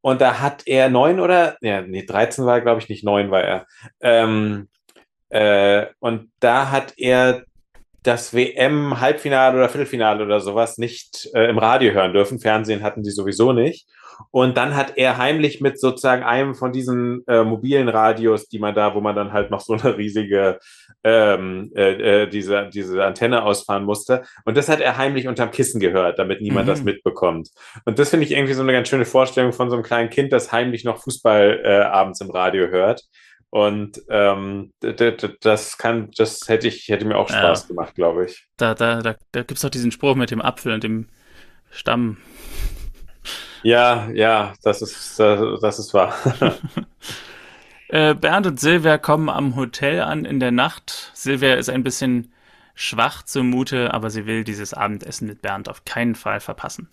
[0.00, 3.32] Und da hat er neun oder, ja, nee, 13 war er, glaube ich, nicht neun
[3.32, 3.66] war er.
[4.00, 4.68] Ähm,
[5.30, 7.44] äh, und da hat er
[8.04, 12.38] das WM-Halbfinale oder Viertelfinale oder sowas nicht äh, im Radio hören dürfen.
[12.38, 13.88] Fernsehen hatten die sowieso nicht.
[14.30, 18.74] Und dann hat er heimlich mit sozusagen einem von diesen äh, mobilen Radios, die man
[18.74, 20.60] da, wo man dann halt noch so eine riesige
[21.02, 24.22] ähm, äh, äh, diese, diese Antenne ausfahren musste.
[24.44, 26.70] Und das hat er heimlich unterm Kissen gehört, damit niemand mhm.
[26.70, 27.50] das mitbekommt.
[27.86, 30.32] Und das finde ich irgendwie so eine ganz schöne Vorstellung von so einem kleinen Kind,
[30.32, 33.02] das heimlich noch Fußball äh, abends im Radio hört.
[33.54, 37.68] Und ähm, das kann, das hätte ich, hätte mir auch Spaß ja.
[37.68, 38.48] gemacht, glaube ich.
[38.56, 41.06] Da, da, da, da gibt es doch diesen Spruch mit dem Apfel und dem
[41.70, 42.16] Stamm.
[43.62, 46.16] Ja, ja, das ist, das, ist wahr.
[47.90, 51.12] äh, Bernd und Silvia kommen am Hotel an in der Nacht.
[51.14, 52.32] Silvia ist ein bisschen
[52.74, 56.88] schwach zumute, aber sie will dieses Abendessen mit Bernd auf keinen Fall verpassen.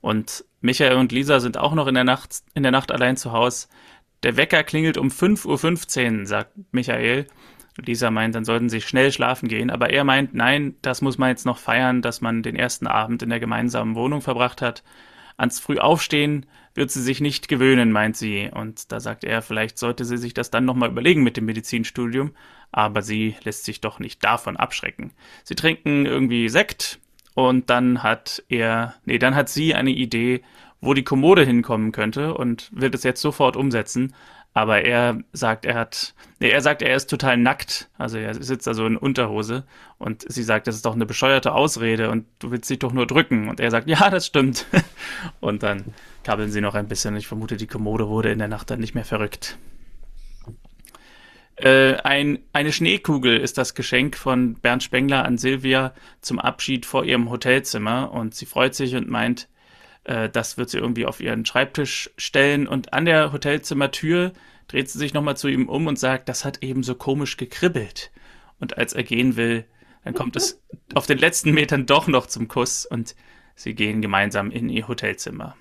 [0.00, 3.32] Und Michael und Lisa sind auch noch in der Nacht, in der Nacht allein zu
[3.32, 3.66] Hause.
[4.24, 7.26] Der Wecker klingelt um 5.15 Uhr, sagt Michael.
[7.76, 11.28] Lisa meint, dann sollten sie schnell schlafen gehen, aber er meint, nein, das muss man
[11.28, 14.82] jetzt noch feiern, dass man den ersten Abend in der gemeinsamen Wohnung verbracht hat.
[15.36, 18.50] Ans Frühaufstehen wird sie sich nicht gewöhnen, meint sie.
[18.50, 22.32] Und da sagt er, vielleicht sollte sie sich das dann nochmal überlegen mit dem Medizinstudium,
[22.72, 25.12] aber sie lässt sich doch nicht davon abschrecken.
[25.42, 26.98] Sie trinken irgendwie Sekt
[27.34, 30.42] und dann hat er, nee, dann hat sie eine Idee,
[30.84, 34.14] wo die Kommode hinkommen könnte und will es jetzt sofort umsetzen.
[34.56, 37.90] Aber er sagt, er hat, nee, er sagt, er ist total nackt.
[37.98, 39.64] Also er sitzt also in Unterhose
[39.98, 43.06] und sie sagt, das ist doch eine bescheuerte Ausrede und du willst dich doch nur
[43.06, 43.48] drücken.
[43.48, 44.66] Und er sagt, ja, das stimmt.
[45.40, 45.86] und dann
[46.22, 47.16] kabbeln sie noch ein bisschen.
[47.16, 49.58] Ich vermute, die Kommode wurde in der Nacht dann nicht mehr verrückt.
[51.56, 57.04] Äh, ein, eine Schneekugel ist das Geschenk von Bernd Spengler an Silvia zum Abschied vor
[57.04, 59.48] ihrem Hotelzimmer und sie freut sich und meint,
[60.04, 64.32] äh, das wird sie irgendwie auf ihren Schreibtisch stellen und an der Hotelzimmertür
[64.68, 68.10] dreht sie sich nochmal zu ihm um und sagt, das hat eben so komisch gekribbelt.
[68.60, 69.64] Und als er gehen will,
[70.04, 70.62] dann kommt es
[70.94, 73.14] auf den letzten Metern doch noch zum Kuss und
[73.54, 75.56] sie gehen gemeinsam in ihr Hotelzimmer.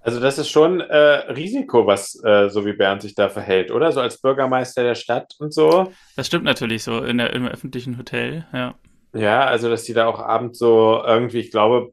[0.00, 3.92] Also das ist schon äh, Risiko, was äh, so wie Bernd sich da verhält, oder?
[3.92, 5.92] So als Bürgermeister der Stadt und so.
[6.16, 8.74] Das stimmt natürlich so in der, im öffentlichen Hotel, ja.
[9.14, 11.92] Ja, also dass die da auch abends so irgendwie, ich glaube,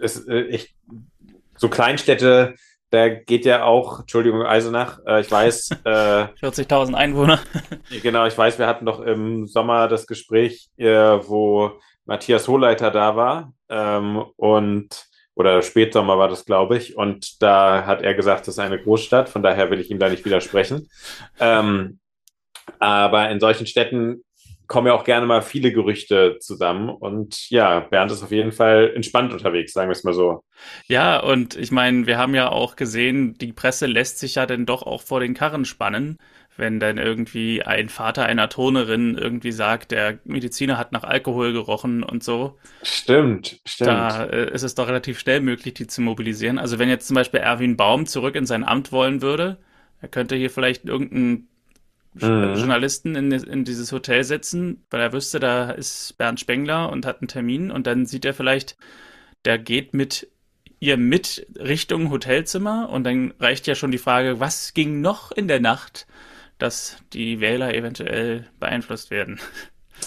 [0.00, 0.74] es, äh, ich,
[1.56, 2.54] so Kleinstädte,
[2.90, 5.70] da geht ja auch, Entschuldigung, Eisenach, äh, ich weiß.
[5.84, 7.40] Äh, 40.000 Einwohner.
[8.02, 11.72] genau, ich weiß, wir hatten doch im Sommer das Gespräch, äh, wo
[12.04, 16.96] Matthias Hohleiter da war ähm, und oder Spätsommer war das, glaube ich.
[16.96, 20.10] Und da hat er gesagt, das ist eine Großstadt, von daher will ich ihm da
[20.10, 20.90] nicht widersprechen.
[21.40, 21.98] Ähm,
[22.78, 24.22] aber in solchen Städten
[24.72, 26.88] kommen ja auch gerne mal viele Gerüchte zusammen.
[26.88, 30.42] Und ja, Bernd ist auf jeden Fall entspannt unterwegs, sagen wir es mal so.
[30.88, 34.66] Ja, und ich meine, wir haben ja auch gesehen, die Presse lässt sich ja dann
[34.66, 36.18] doch auch vor den Karren spannen
[36.56, 42.02] wenn dann irgendwie ein Vater einer Turnerin irgendwie sagt, der Mediziner hat nach Alkohol gerochen
[42.02, 42.58] und so.
[42.82, 43.88] Stimmt, stimmt.
[43.88, 46.58] Da äh, ist es doch relativ schnell möglich, die zu mobilisieren.
[46.58, 49.58] Also wenn jetzt zum Beispiel Erwin Baum zurück in sein Amt wollen würde,
[50.00, 51.48] er könnte hier vielleicht irgendeinen
[52.14, 52.54] mhm.
[52.54, 57.20] Journalisten in, in dieses Hotel setzen, weil er wüsste, da ist Bernd Spengler und hat
[57.20, 58.76] einen Termin und dann sieht er vielleicht,
[59.44, 60.28] der geht mit
[60.78, 65.46] ihr mit Richtung Hotelzimmer und dann reicht ja schon die Frage, was ging noch in
[65.46, 66.06] der Nacht?
[66.62, 69.40] dass die Wähler eventuell beeinflusst werden.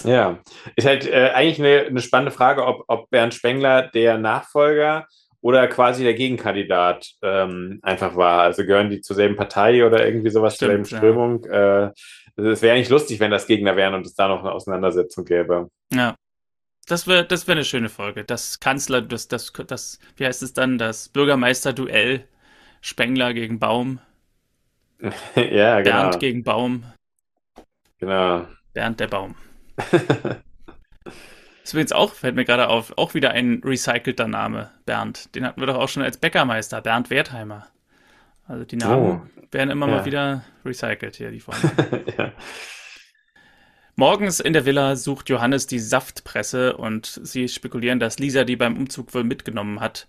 [0.04, 0.38] Ja,
[0.74, 5.06] ist halt äh, eigentlich eine, eine, spannende Frage, ob, ob Bernd Spengler der Nachfolger
[5.40, 8.42] oder quasi der Gegenkandidat ähm, einfach war.
[8.42, 11.44] Also gehören die zur selben Partei oder irgendwie sowas, Stimmt, zur selben Strömung.
[11.44, 11.86] Ja.
[11.86, 11.92] Äh,
[12.36, 15.70] es wäre eigentlich lustig, wenn das Gegner wären und es da noch eine Auseinandersetzung gäbe.
[15.92, 16.14] Ja.
[16.86, 18.24] Das wäre das wär eine schöne Folge.
[18.24, 22.24] Das Kanzler, das, das, das, wie heißt es dann, das Bürgermeister-Duell
[22.80, 23.98] Spengler gegen Baum.
[25.34, 26.02] ja, genau.
[26.02, 26.84] Bernd gegen Baum.
[27.98, 28.46] Genau.
[28.72, 29.34] Bernd der Baum.
[31.66, 35.34] Das ist übrigens auch, fällt mir gerade auf, auch wieder ein recycelter Name, Bernd.
[35.34, 37.66] Den hatten wir doch auch schon als Bäckermeister, Bernd Wertheimer.
[38.46, 39.22] Also die Namen oh.
[39.50, 39.96] werden immer ja.
[39.96, 42.04] mal wieder recycelt hier, die Freunde.
[42.18, 42.30] ja.
[43.96, 48.76] Morgens in der Villa sucht Johannes die Saftpresse und sie spekulieren, dass Lisa die beim
[48.76, 50.06] Umzug wohl mitgenommen hat.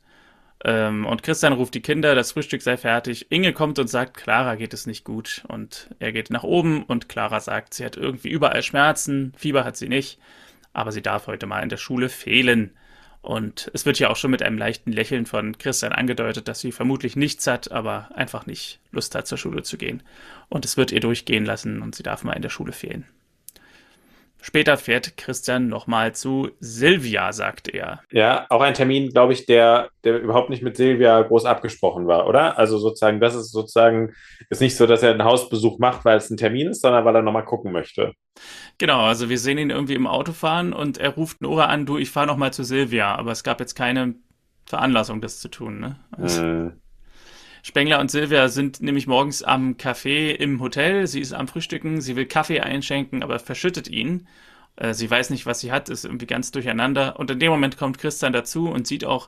[0.63, 3.31] Ähm, und Christian ruft die Kinder, das Frühstück sei fertig.
[3.31, 5.43] Inge kommt und sagt, Clara geht es nicht gut.
[5.47, 9.75] Und er geht nach oben und Clara sagt, sie hat irgendwie überall Schmerzen, Fieber hat
[9.75, 10.19] sie nicht,
[10.77, 12.69] aber sie darf heute mal in der Schule fehlen.
[13.23, 16.71] Und es wird ja auch schon mit einem leichten Lächeln von Christian angedeutet, dass sie
[16.71, 20.03] vermutlich nichts hat, aber einfach nicht Lust hat, zur Schule zu gehen.
[20.49, 23.05] Und es wird ihr durchgehen lassen und sie darf mal in der Schule fehlen.
[24.41, 28.01] Später fährt Christian nochmal zu Silvia, sagt er.
[28.11, 32.27] Ja, auch ein Termin, glaube ich, der, der überhaupt nicht mit Silvia groß abgesprochen war,
[32.27, 32.57] oder?
[32.57, 34.13] Also sozusagen, das ist sozusagen,
[34.49, 37.15] ist nicht so, dass er einen Hausbesuch macht, weil es ein Termin ist, sondern weil
[37.15, 38.13] er nochmal gucken möchte.
[38.77, 41.97] Genau, also wir sehen ihn irgendwie im Auto fahren und er ruft Nora an, du,
[41.97, 44.15] ich fahre nochmal zu Silvia, aber es gab jetzt keine
[44.65, 45.99] Veranlassung, das zu tun, ne?
[46.11, 46.81] Also, hm.
[47.67, 51.05] Spengler und Silvia sind nämlich morgens am Café im Hotel.
[51.05, 54.25] Sie ist am Frühstücken, sie will Kaffee einschenken, aber verschüttet ihn.
[54.77, 57.19] Äh, sie weiß nicht, was sie hat, ist irgendwie ganz durcheinander.
[57.19, 59.27] Und in dem Moment kommt Christian dazu und sieht auch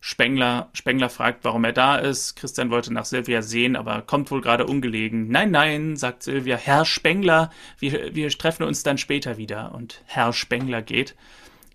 [0.00, 0.68] Spengler.
[0.72, 2.34] Spengler fragt, warum er da ist.
[2.34, 5.28] Christian wollte nach Silvia sehen, aber kommt wohl gerade ungelegen.
[5.28, 6.56] Nein, nein, sagt Silvia.
[6.56, 9.72] Herr Spengler, wir, wir treffen uns dann später wieder.
[9.76, 11.14] Und Herr Spengler geht.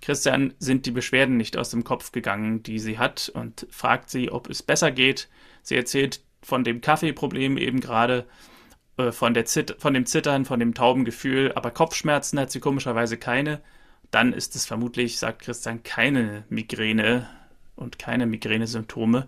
[0.01, 4.29] Christian sind die Beschwerden nicht aus dem Kopf gegangen, die sie hat, und fragt sie,
[4.29, 5.29] ob es besser geht.
[5.63, 8.25] Sie erzählt von dem Kaffeeproblem eben gerade,
[8.97, 9.45] äh, von, der
[9.77, 13.61] von dem Zittern, von dem tauben Gefühl, aber Kopfschmerzen hat sie komischerweise keine.
[14.11, 17.29] Dann ist es vermutlich, sagt Christian, keine Migräne
[17.75, 19.27] und keine Migränesymptome.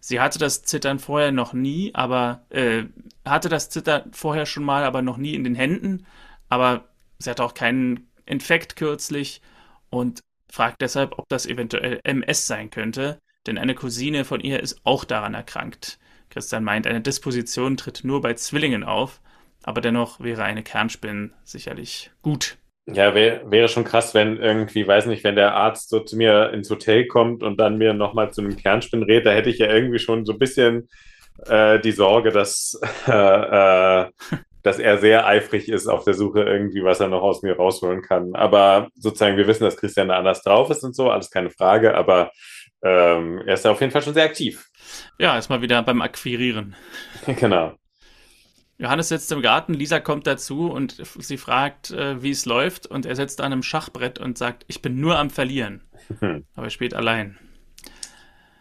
[0.00, 2.84] Sie hatte das Zittern vorher noch nie, aber äh,
[3.24, 6.06] hatte das Zittern vorher schon mal, aber noch nie in den Händen.
[6.48, 9.42] Aber sie hatte auch keinen Infekt kürzlich
[9.90, 14.80] und fragt deshalb, ob das eventuell MS sein könnte denn eine Cousine von ihr ist
[14.84, 15.98] auch daran erkrankt.
[16.30, 19.20] Christian meint, eine Disposition tritt nur bei Zwillingen auf,
[19.62, 22.58] aber dennoch wäre eine Kernspin sicherlich gut.
[22.88, 26.52] Ja, wär, wäre schon krass, wenn irgendwie, weiß nicht, wenn der Arzt so zu mir
[26.52, 29.66] ins Hotel kommt und dann mir nochmal zu einem Kernspin redet, da hätte ich ja
[29.66, 30.88] irgendwie schon so ein bisschen
[31.46, 33.10] äh, die Sorge, dass, äh,
[34.02, 34.10] äh,
[34.62, 38.02] dass er sehr eifrig ist auf der Suche irgendwie, was er noch aus mir rausholen
[38.02, 38.34] kann.
[38.34, 41.96] Aber sozusagen, wir wissen, dass Christian da anders drauf ist und so, alles keine Frage,
[41.96, 42.30] aber
[42.86, 44.70] ähm, er ist auf jeden Fall schon sehr aktiv.
[45.18, 46.76] Ja, ist mal wieder beim Akquirieren.
[47.26, 47.76] genau.
[48.78, 53.06] Johannes sitzt im Garten, Lisa kommt dazu und sie fragt, äh, wie es läuft, und
[53.06, 55.82] er sitzt an einem Schachbrett und sagt, ich bin nur am Verlieren.
[56.54, 57.38] Aber er spielt allein.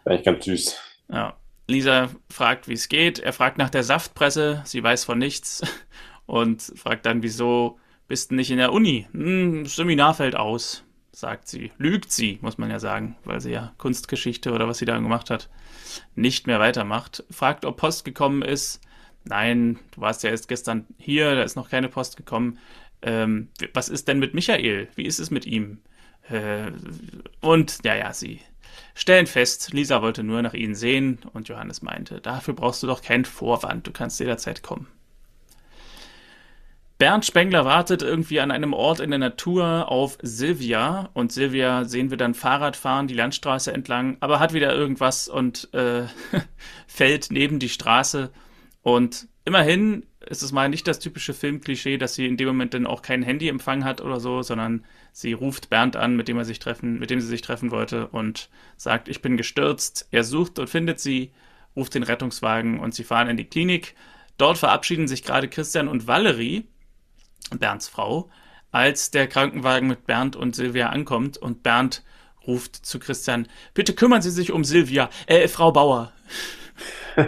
[0.06, 0.82] Eigentlich ganz süß.
[1.12, 1.36] Ja.
[1.68, 3.20] Lisa fragt, wie es geht.
[3.20, 4.62] Er fragt nach der Saftpresse.
[4.66, 5.62] Sie weiß von nichts.
[6.28, 9.08] Und fragt dann, wieso bist du nicht in der Uni?
[9.12, 10.85] Hm, Seminar fällt aus
[11.16, 11.72] sagt sie.
[11.78, 15.30] Lügt sie, muss man ja sagen, weil sie ja Kunstgeschichte oder was sie da gemacht
[15.30, 15.50] hat,
[16.16, 17.24] nicht mehr weitermacht.
[17.30, 18.82] Fragt, ob Post gekommen ist.
[19.24, 22.60] Nein, du warst ja erst gestern hier, da ist noch keine Post gekommen.
[23.02, 24.88] Ähm, was ist denn mit Michael?
[24.96, 25.80] Wie ist es mit ihm?
[26.30, 26.72] Äh,
[27.42, 28.42] und ja, ja, sie
[28.94, 33.02] stellen fest, Lisa wollte nur nach ihnen sehen und Johannes meinte, dafür brauchst du doch
[33.02, 34.88] keinen Vorwand, du kannst jederzeit kommen.
[36.98, 42.10] Bernd Spengler wartet irgendwie an einem Ort in der Natur auf Silvia und Silvia sehen
[42.10, 46.04] wir dann Fahrrad fahren die Landstraße entlang, aber hat wieder irgendwas und äh,
[46.88, 48.32] fällt neben die Straße
[48.82, 52.88] und immerhin ist es mal nicht das typische Filmklischee, dass sie in dem Moment dann
[52.88, 56.60] auch kein Handyempfang hat oder so, sondern sie ruft Bernd an, mit dem er sich
[56.60, 60.08] treffen, mit dem sie sich treffen wollte und sagt, ich bin gestürzt.
[60.12, 61.32] Er sucht und findet sie,
[61.76, 63.96] ruft den Rettungswagen und sie fahren in die Klinik.
[64.38, 66.68] Dort verabschieden sich gerade Christian und Valerie
[67.52, 68.30] Bernds Frau,
[68.72, 72.04] als der Krankenwagen mit Bernd und Silvia ankommt und Bernd
[72.46, 76.12] ruft zu Christian, bitte kümmern Sie sich um Silvia, äh, Frau Bauer.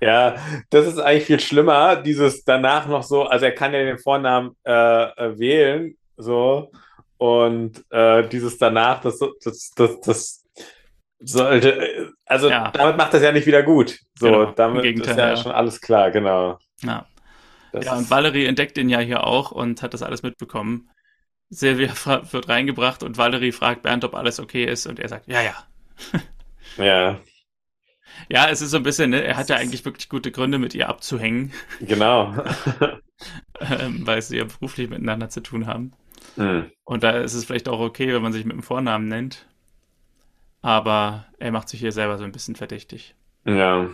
[0.00, 0.36] ja,
[0.70, 4.56] das ist eigentlich viel schlimmer, dieses danach noch so, also er kann ja den Vornamen
[4.64, 6.70] äh, äh wählen, so,
[7.16, 10.37] und äh, dieses danach, das, das, das, das
[11.20, 12.70] sollte, also ja.
[12.70, 13.98] damit macht das ja nicht wieder gut.
[14.18, 16.58] So, genau, damit ist ja, ja, schon alles klar, genau.
[16.82, 17.06] Ja.
[17.72, 20.90] ja, und Valerie entdeckt ihn ja hier auch und hat das alles mitbekommen.
[21.50, 21.92] Silvia
[22.30, 25.54] wird reingebracht und Valerie fragt Bernd, ob alles okay ist und er sagt, ja, ja.
[26.84, 27.18] ja.
[28.28, 30.74] Ja, es ist so ein bisschen, ne, er hat ja eigentlich wirklich gute Gründe, mit
[30.74, 31.52] ihr abzuhängen.
[31.80, 32.34] Genau.
[33.60, 35.92] ähm, weil sie ja beruflich miteinander zu tun haben.
[36.36, 36.70] Mhm.
[36.84, 39.48] Und da ist es vielleicht auch okay, wenn man sich mit dem Vornamen nennt
[40.62, 43.14] aber er macht sich hier selber so ein bisschen verdächtig.
[43.44, 43.88] Ja.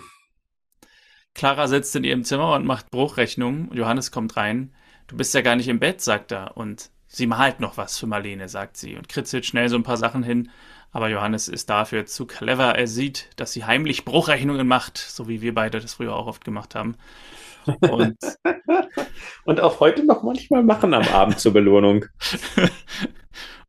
[1.35, 3.71] Clara sitzt in ihrem Zimmer und macht Bruchrechnungen.
[3.73, 4.73] Johannes kommt rein.
[5.09, 6.57] Du bist ja gar nicht im Bett, sagt er.
[6.57, 9.97] Und sie malt noch was für Marlene, sagt sie und kritzelt schnell so ein paar
[9.97, 10.51] Sachen hin.
[10.93, 12.77] Aber Johannes ist dafür zu clever.
[12.77, 16.45] Er sieht, dass sie heimlich Bruchrechnungen macht, so wie wir beide das früher auch oft
[16.45, 16.97] gemacht haben.
[17.81, 18.17] Und,
[19.45, 22.05] und auch heute noch manchmal machen am Abend zur Belohnung.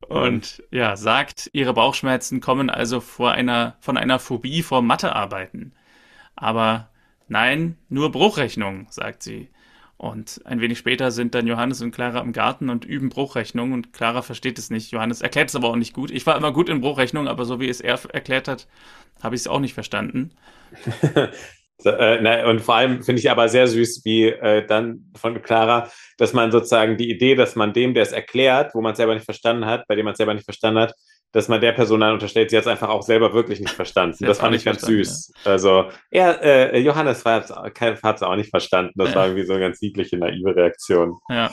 [0.07, 5.73] Und ja, sagt, ihre Bauchschmerzen kommen also vor einer, von einer Phobie vor Mathearbeiten.
[6.35, 6.89] Aber
[7.27, 9.49] nein, nur Bruchrechnung, sagt sie.
[9.97, 13.93] Und ein wenig später sind dann Johannes und Clara im Garten und üben Bruchrechnung und
[13.93, 14.91] Clara versteht es nicht.
[14.91, 16.11] Johannes erklärt es aber auch nicht gut.
[16.11, 18.67] Ich war immer gut in Bruchrechnung, aber so wie es er erklärt hat,
[19.23, 20.31] habe ich es auch nicht verstanden.
[21.83, 25.89] Äh, na, und vor allem finde ich aber sehr süß, wie äh, dann von Clara,
[26.17, 29.13] dass man sozusagen die Idee, dass man dem, der es erklärt, wo man es selber
[29.13, 30.93] nicht verstanden hat, bei dem man es selber nicht verstanden hat,
[31.35, 34.25] dass man der Person dann unterstellt, sie hat es einfach auch selber wirklich nicht verstanden.
[34.25, 35.33] das fand ich ganz süß.
[35.43, 35.51] Ja.
[35.51, 38.93] Also, ja, äh, Johannes hat es auch nicht verstanden.
[38.95, 39.15] Das ja.
[39.15, 41.17] war irgendwie so eine ganz niedliche, naive Reaktion.
[41.29, 41.51] Ja.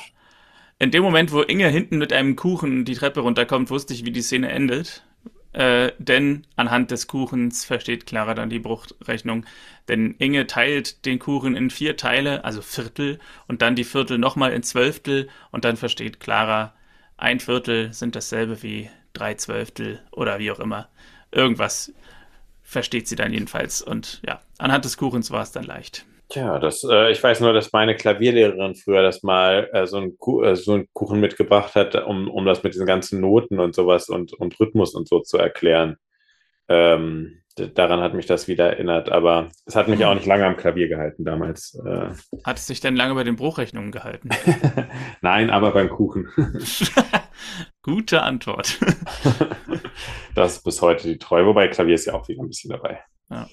[0.78, 4.12] In dem Moment, wo Inge hinten mit einem Kuchen die Treppe runterkommt, wusste ich, wie
[4.12, 5.04] die Szene endet.
[5.52, 9.44] Äh, denn anhand des Kuchens versteht Clara dann die Bruchrechnung.
[9.88, 14.52] Denn Inge teilt den Kuchen in vier Teile, also Viertel, und dann die Viertel nochmal
[14.52, 16.74] in Zwölftel, und dann versteht Clara,
[17.16, 20.88] ein Viertel sind dasselbe wie drei Zwölftel oder wie auch immer.
[21.30, 21.92] Irgendwas
[22.62, 23.82] versteht sie dann jedenfalls.
[23.82, 26.06] Und ja, anhand des Kuchens war es dann leicht.
[26.32, 30.16] Tja, das, äh, ich weiß nur, dass meine Klavierlehrerin früher das mal äh, so, einen
[30.42, 34.08] äh, so einen Kuchen mitgebracht hat, um, um das mit diesen ganzen Noten und sowas
[34.08, 35.98] und, und Rhythmus und so zu erklären.
[36.68, 37.42] Ähm,
[37.74, 40.88] daran hat mich das wieder erinnert, aber es hat mich auch nicht lange am Klavier
[40.88, 41.78] gehalten damals.
[41.84, 42.12] Äh.
[42.44, 44.30] Hat es sich denn lange bei den Bruchrechnungen gehalten?
[45.20, 46.30] Nein, aber beim Kuchen.
[47.82, 48.80] Gute Antwort.
[50.34, 53.00] das ist bis heute die Treue, wobei Klavier ist ja auch wieder ein bisschen dabei.
[53.28, 53.46] Ja.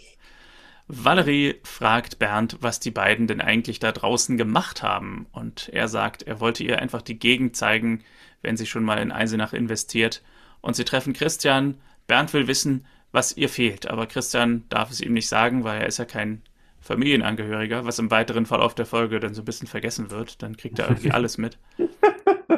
[0.91, 5.27] Valerie fragt Bernd, was die beiden denn eigentlich da draußen gemacht haben.
[5.31, 8.03] Und er sagt, er wollte ihr einfach die Gegend zeigen,
[8.41, 10.23] wenn sie schon mal in Eisenach investiert.
[10.61, 11.77] Und sie treffen Christian.
[12.07, 13.87] Bernd will wissen, was ihr fehlt.
[13.87, 16.41] Aber Christian darf es ihm nicht sagen, weil er ist ja kein
[16.81, 20.41] Familienangehöriger, was im weiteren Verlauf der Folge dann so ein bisschen vergessen wird.
[20.41, 21.59] Dann kriegt er irgendwie alles mit.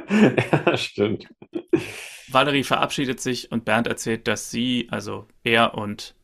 [0.09, 1.27] ja, stimmt.
[2.29, 6.15] Valerie verabschiedet sich und Bernd erzählt, dass sie, also er und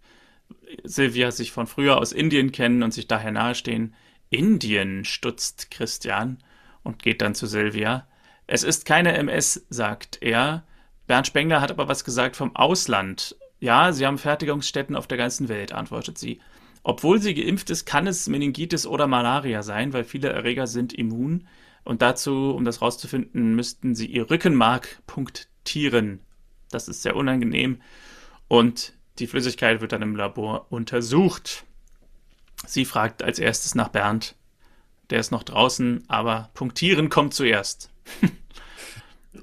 [0.83, 3.95] Silvia sich von früher aus Indien kennen und sich daher nahestehen.
[4.29, 6.37] Indien, stutzt Christian
[6.83, 8.07] und geht dann zu Silvia.
[8.47, 10.65] Es ist keine MS, sagt er.
[11.05, 13.35] Bernd Spengler hat aber was gesagt vom Ausland.
[13.59, 16.39] Ja, sie haben Fertigungsstätten auf der ganzen Welt, antwortet sie.
[16.83, 21.47] Obwohl sie geimpft ist, kann es Meningitis oder Malaria sein, weil viele Erreger sind immun.
[21.83, 26.19] Und dazu, um das rauszufinden, müssten sie ihr Rückenmark punktieren.
[26.69, 27.81] Das ist sehr unangenehm.
[28.47, 31.65] Und die Flüssigkeit wird dann im Labor untersucht.
[32.65, 34.35] Sie fragt als erstes nach Bernd.
[35.09, 37.89] der ist noch draußen, aber punktieren kommt zuerst.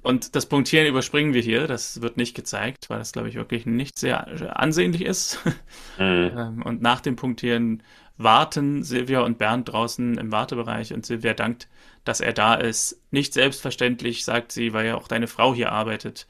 [0.03, 3.65] Und das Punktieren überspringen wir hier, das wird nicht gezeigt, weil das, glaube ich, wirklich
[3.65, 5.39] nicht sehr ansehnlich ist.
[5.97, 6.33] Mhm.
[6.37, 7.81] Ähm, und nach dem Punktieren
[8.17, 11.69] warten Silvia und Bernd draußen im Wartebereich und Silvia dankt,
[12.03, 13.01] dass er da ist.
[13.13, 16.27] Nicht selbstverständlich, sagt sie, weil ja auch deine Frau hier arbeitet.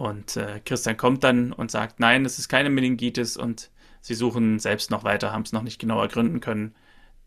[0.00, 3.70] Und äh, Christian kommt dann und sagt, nein, es ist keine Meningitis und
[4.00, 6.74] sie suchen selbst noch weiter, haben es noch nicht genau ergründen können.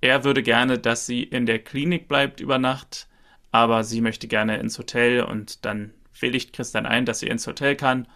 [0.02, 3.08] Er würde gerne, dass sie in der Klinik bleibt über Nacht,
[3.52, 7.76] aber sie möchte gerne ins Hotel und dann willigt Christian ein, dass sie ins Hotel
[7.76, 8.08] kann,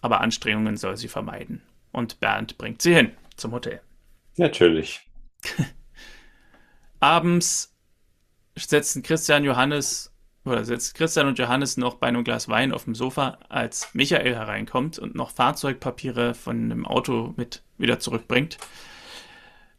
[0.00, 1.60] aber Anstrengungen soll sie vermeiden.
[1.92, 3.82] Und Bernd bringt sie hin zum Hotel.
[4.38, 5.06] Natürlich.
[7.00, 7.76] Abends
[8.56, 10.14] setzen Christian, Johannes
[10.48, 14.34] oder sitzt Christian und Johannes noch bei einem Glas Wein auf dem Sofa, als Michael
[14.34, 18.58] hereinkommt und noch Fahrzeugpapiere von einem Auto mit wieder zurückbringt.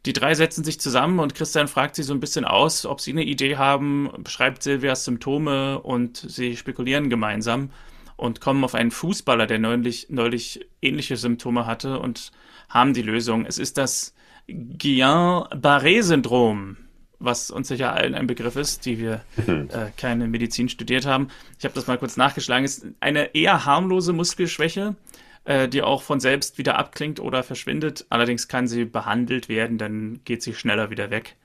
[0.06, 3.10] Die drei setzen sich zusammen und Christian fragt sie so ein bisschen aus, ob sie
[3.10, 7.68] eine Idee haben, beschreibt Silvias Symptome und sie spekulieren gemeinsam
[8.16, 12.32] und kommen auf einen Fußballer, der neulich, neulich ähnliche Symptome hatte und
[12.70, 13.44] haben die Lösung.
[13.44, 14.14] Es ist das
[14.48, 16.78] Guillain-Barré-Syndrom
[17.20, 19.68] was uns sicher allen ein Begriff ist, die wir mhm.
[19.70, 21.28] äh, keine Medizin studiert haben.
[21.58, 22.64] Ich habe das mal kurz nachgeschlagen.
[22.64, 24.96] Es ist eine eher harmlose Muskelschwäche,
[25.44, 28.06] äh, die auch von selbst wieder abklingt oder verschwindet.
[28.08, 31.36] Allerdings kann sie behandelt werden, dann geht sie schneller wieder weg.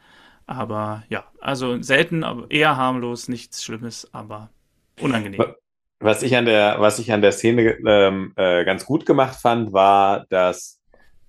[0.48, 4.50] Aber ja, also selten, aber eher harmlos, nichts Schlimmes, aber
[5.00, 5.44] unangenehm.
[6.00, 9.74] Was ich an der, was ich an der Szene ähm, äh, ganz gut gemacht fand,
[9.74, 10.80] war, dass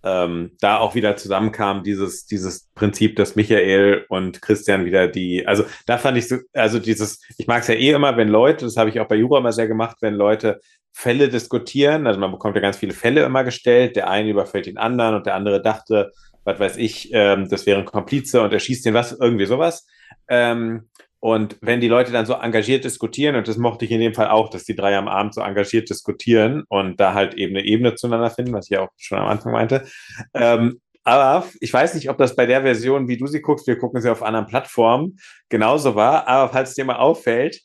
[0.02, 5.64] ähm, da auch wieder zusammenkam, dieses, dieses Prinzip, dass Michael und Christian wieder die, also
[5.86, 8.76] da fand ich so, also dieses, ich mag es ja eh immer, wenn Leute, das
[8.76, 10.60] habe ich auch bei Jura immer sehr gemacht, wenn Leute
[10.92, 14.78] Fälle diskutieren, also man bekommt ja ganz viele Fälle immer gestellt, der eine überfällt den
[14.78, 16.12] anderen und der andere dachte,
[16.44, 19.86] was weiß ich, ähm, das wäre ein Komplize und er schießt den was, irgendwie sowas.
[20.28, 20.88] Ähm,
[21.26, 24.28] und wenn die Leute dann so engagiert diskutieren, und das mochte ich in dem Fall
[24.28, 27.96] auch, dass die drei am Abend so engagiert diskutieren und da halt eben eine Ebene
[27.96, 29.88] zueinander finden, was ich auch schon am Anfang meinte.
[30.34, 33.76] Ähm, aber ich weiß nicht, ob das bei der Version, wie du sie guckst, wir
[33.76, 35.18] gucken sie auf anderen Plattformen,
[35.48, 36.28] genauso war.
[36.28, 37.58] Aber falls dir mal auffällt,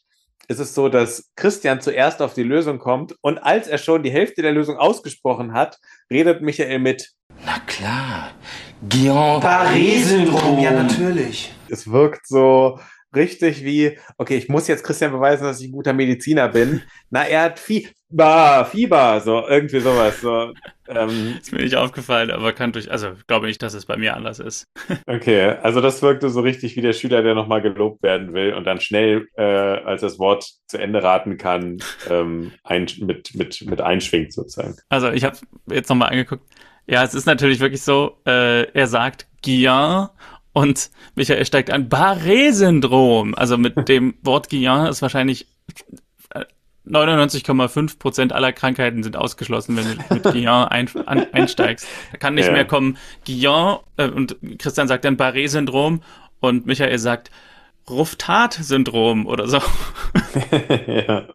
[0.47, 4.09] ist es so, dass Christian zuerst auf die Lösung kommt und als er schon die
[4.09, 5.77] Hälfte der Lösung ausgesprochen hat,
[6.09, 7.11] redet Michael mit.
[7.45, 8.31] Na klar,
[8.89, 10.57] Guillain-Barré-Syndrom.
[10.57, 11.53] Ja, natürlich.
[11.69, 12.79] Es wirkt so,
[13.15, 16.81] richtig wie, okay, ich muss jetzt Christian beweisen, dass ich ein guter Mediziner bin.
[17.09, 20.21] Na, er hat Fieber, Fieber, so irgendwie sowas.
[20.21, 20.53] So,
[20.87, 21.37] ähm.
[21.39, 24.39] Ist mir nicht aufgefallen, aber kann durch, also glaube ich, dass es bei mir anders
[24.39, 24.67] ist.
[25.07, 28.65] okay, also das wirkte so richtig wie der Schüler, der nochmal gelobt werden will und
[28.65, 33.81] dann schnell, äh, als das Wort zu Ende raten kann, ähm, ein, mit, mit, mit
[33.81, 34.75] einschwingt sozusagen.
[34.89, 35.37] Also ich habe
[35.69, 36.43] jetzt nochmal angeguckt.
[36.87, 40.09] Ja, es ist natürlich wirklich so, äh, er sagt Guillain
[40.53, 43.35] und Michael steigt an, Barré-Syndrom.
[43.35, 45.47] Also mit dem Wort Guillain ist wahrscheinlich
[46.85, 51.87] 99,5 äh, Prozent aller Krankheiten sind ausgeschlossen, wenn du mit Guillain ein, an, einsteigst.
[52.11, 52.53] Da kann nicht ja.
[52.53, 56.01] mehr kommen Guillain äh, und Christian sagt dann Barré-Syndrom
[56.39, 57.31] und Michael sagt
[57.89, 59.57] Ruftat-Syndrom oder so.
[60.87, 61.27] ja.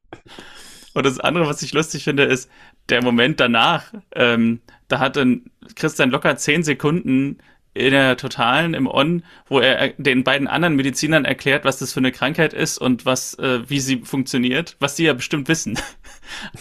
[0.94, 2.50] Und das andere, was ich lustig finde, ist
[2.88, 3.92] der Moment danach.
[4.14, 7.38] Ähm, da hat dann Christian locker zehn Sekunden
[7.76, 12.00] in der Totalen im On, wo er den beiden anderen Medizinern erklärt, was das für
[12.00, 15.78] eine Krankheit ist und was, äh, wie sie funktioniert, was sie ja bestimmt wissen.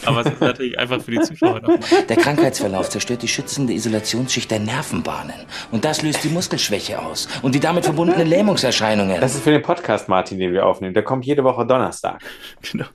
[0.05, 1.80] Aber es ist natürlich einfach für die Zuschauer nochmal.
[2.07, 5.36] Der Krankheitsverlauf zerstört die schützende Isolationsschicht der Nervenbahnen.
[5.72, 9.20] Und das löst die Muskelschwäche aus und die damit verbundenen Lähmungserscheinungen.
[9.22, 10.93] Das ist für den Podcast, Martin, den wir aufnehmen.
[10.93, 12.22] Der kommt jede Woche Donnerstag.
[12.72, 12.86] Genau.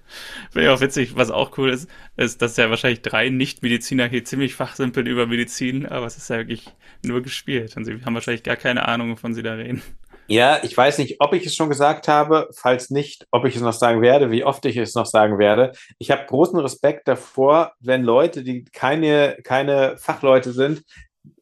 [0.50, 1.16] Finde ich auch witzig.
[1.16, 5.86] Was auch cool ist, ist, dass ja wahrscheinlich drei Nicht-Mediziner hier ziemlich fachsimpeln über Medizin,
[5.86, 6.66] aber es ist ja wirklich
[7.04, 7.76] nur gespielt.
[7.76, 9.82] Und sie haben wahrscheinlich gar keine Ahnung, wovon sie da reden.
[10.30, 13.62] Ja, ich weiß nicht, ob ich es schon gesagt habe, falls nicht, ob ich es
[13.62, 15.72] noch sagen werde, wie oft ich es noch sagen werde.
[15.98, 20.84] Ich habe großen Respekt davor, wenn Leute, die keine, keine Fachleute sind,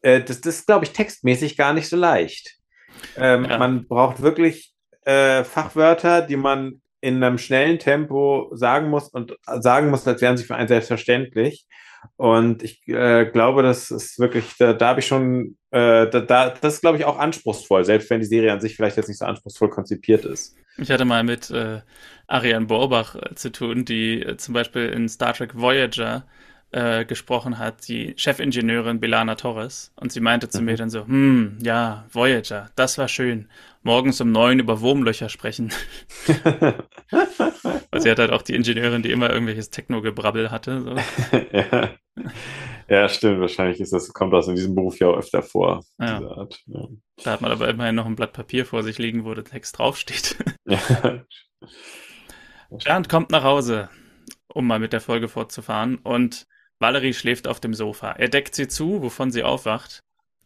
[0.01, 2.55] äh, das, das ist, glaube ich, textmäßig gar nicht so leicht.
[3.15, 3.59] Ähm, ja.
[3.59, 4.73] Man braucht wirklich
[5.05, 10.35] äh, Fachwörter, die man in einem schnellen Tempo sagen muss und sagen muss, als wären
[10.35, 11.67] sie für einen selbstverständlich.
[12.15, 16.49] Und ich äh, glaube, das ist wirklich, da, da habe ich schon, äh, da, da,
[16.49, 19.19] das ist, glaube ich, auch anspruchsvoll, selbst wenn die Serie an sich vielleicht jetzt nicht
[19.19, 20.55] so anspruchsvoll konzipiert ist.
[20.77, 21.81] Ich hatte mal mit äh,
[22.27, 26.25] Ariane Borbach äh, zu tun, die äh, zum Beispiel in Star Trek Voyager
[26.71, 29.91] äh, gesprochen hat, die Chefingenieurin Belana Torres.
[29.95, 30.65] Und sie meinte zu mhm.
[30.65, 33.49] mir dann so, hm, ja, Voyager, das war schön.
[33.81, 35.71] Morgens um neun über Wurmlöcher sprechen.
[36.27, 40.81] Weil sie hat halt auch die Ingenieurin, die immer irgendwelches Techno-Gebrabbel hatte.
[40.81, 40.95] So.
[41.51, 41.89] ja.
[42.89, 43.39] Ja, stimmt.
[43.39, 45.85] Wahrscheinlich ist das, kommt das in diesem Beruf ja auch öfter vor.
[45.99, 46.47] Ja.
[46.65, 46.87] Ja.
[47.23, 49.77] Da hat man aber immerhin noch ein Blatt Papier vor sich liegen, wo der Text
[49.77, 50.35] draufsteht.
[50.65, 51.23] Ja.
[52.83, 53.89] Bernd kommt nach Hause,
[54.47, 56.47] um mal mit der Folge fortzufahren, und
[56.79, 58.13] Valerie schläft auf dem Sofa.
[58.13, 59.99] Er deckt sie zu, wovon sie aufwacht,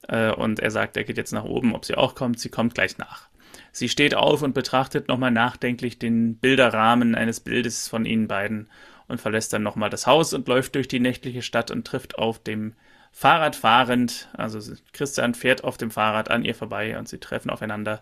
[0.07, 2.39] äh, und er sagt, er geht jetzt nach oben, ob sie auch kommt.
[2.39, 3.29] Sie kommt gleich nach.
[3.71, 8.69] Sie steht auf und betrachtet nochmal nachdenklich den Bilderrahmen eines Bildes von ihnen beiden
[9.07, 12.39] und verlässt dann nochmal das Haus und läuft durch die nächtliche Stadt und trifft auf
[12.39, 12.73] dem
[13.11, 14.59] Fahrrad fahrend, also
[14.91, 18.01] Christian fährt auf dem Fahrrad an ihr vorbei und sie treffen aufeinander.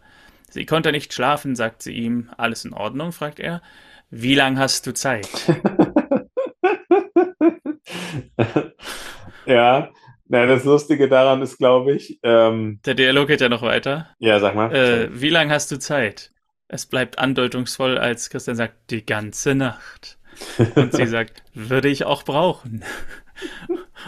[0.50, 2.30] Sie konnte nicht schlafen, sagt sie ihm.
[2.38, 3.12] Alles in Ordnung?
[3.12, 3.62] fragt er.
[4.10, 5.30] Wie lang hast du Zeit?
[9.46, 9.90] ja,
[10.28, 12.20] na, das Lustige daran ist, glaube ich.
[12.24, 14.10] Ähm, Der Dialog geht ja noch weiter.
[14.20, 14.74] Ja, sag mal.
[14.74, 16.32] Äh, wie lang hast du Zeit?
[16.68, 20.18] Es bleibt andeutungsvoll, als Christian sagt, die ganze Nacht.
[20.76, 22.84] Und sie sagt, würde ich auch brauchen.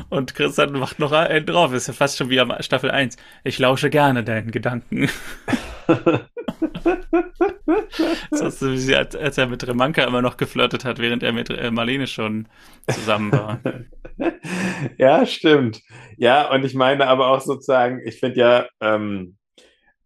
[0.10, 1.74] Und Christian macht noch einen drauf.
[1.74, 3.18] Ist ja fast schon wie am Staffel 1.
[3.44, 5.10] Ich lausche gerne deinen Gedanken.
[8.32, 11.50] ist es wie als, als er mit Remanka immer noch geflirtet hat, während er mit
[11.50, 12.48] äh, Marlene schon
[12.90, 13.60] zusammen war.
[14.98, 15.82] ja, stimmt.
[16.18, 19.38] Ja, und ich meine aber auch sozusagen, ich finde ja, ähm,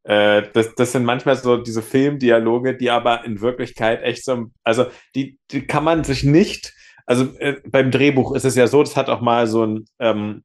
[0.03, 4.85] äh, das, das sind manchmal so diese Filmdialoge, die aber in Wirklichkeit echt so, also
[5.15, 6.73] die, die kann man sich nicht,
[7.05, 10.43] also äh, beim Drehbuch ist es ja so, das hat auch mal so ein, ähm,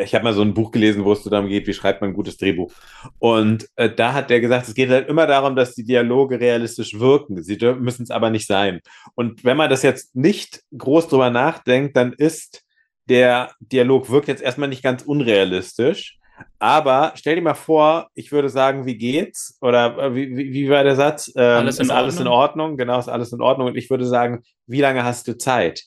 [0.00, 2.14] ich habe mal so ein Buch gelesen, wo es darum geht, wie schreibt man ein
[2.14, 2.72] gutes Drehbuch.
[3.18, 6.98] Und äh, da hat der gesagt, es geht halt immer darum, dass die Dialoge realistisch
[6.98, 7.42] wirken.
[7.42, 8.80] Sie müssen es aber nicht sein.
[9.14, 12.64] Und wenn man das jetzt nicht groß drüber nachdenkt, dann ist
[13.08, 16.18] der Dialog wirkt jetzt erstmal nicht ganz unrealistisch.
[16.58, 19.58] Aber stell dir mal vor, ich würde sagen, wie geht's?
[19.60, 21.32] Oder äh, wie, wie, wie war der Satz?
[21.36, 22.76] Ähm, alles ist alles in Ordnung?
[22.76, 23.68] Genau, ist alles in Ordnung.
[23.68, 25.84] Und ich würde sagen, wie lange hast du Zeit?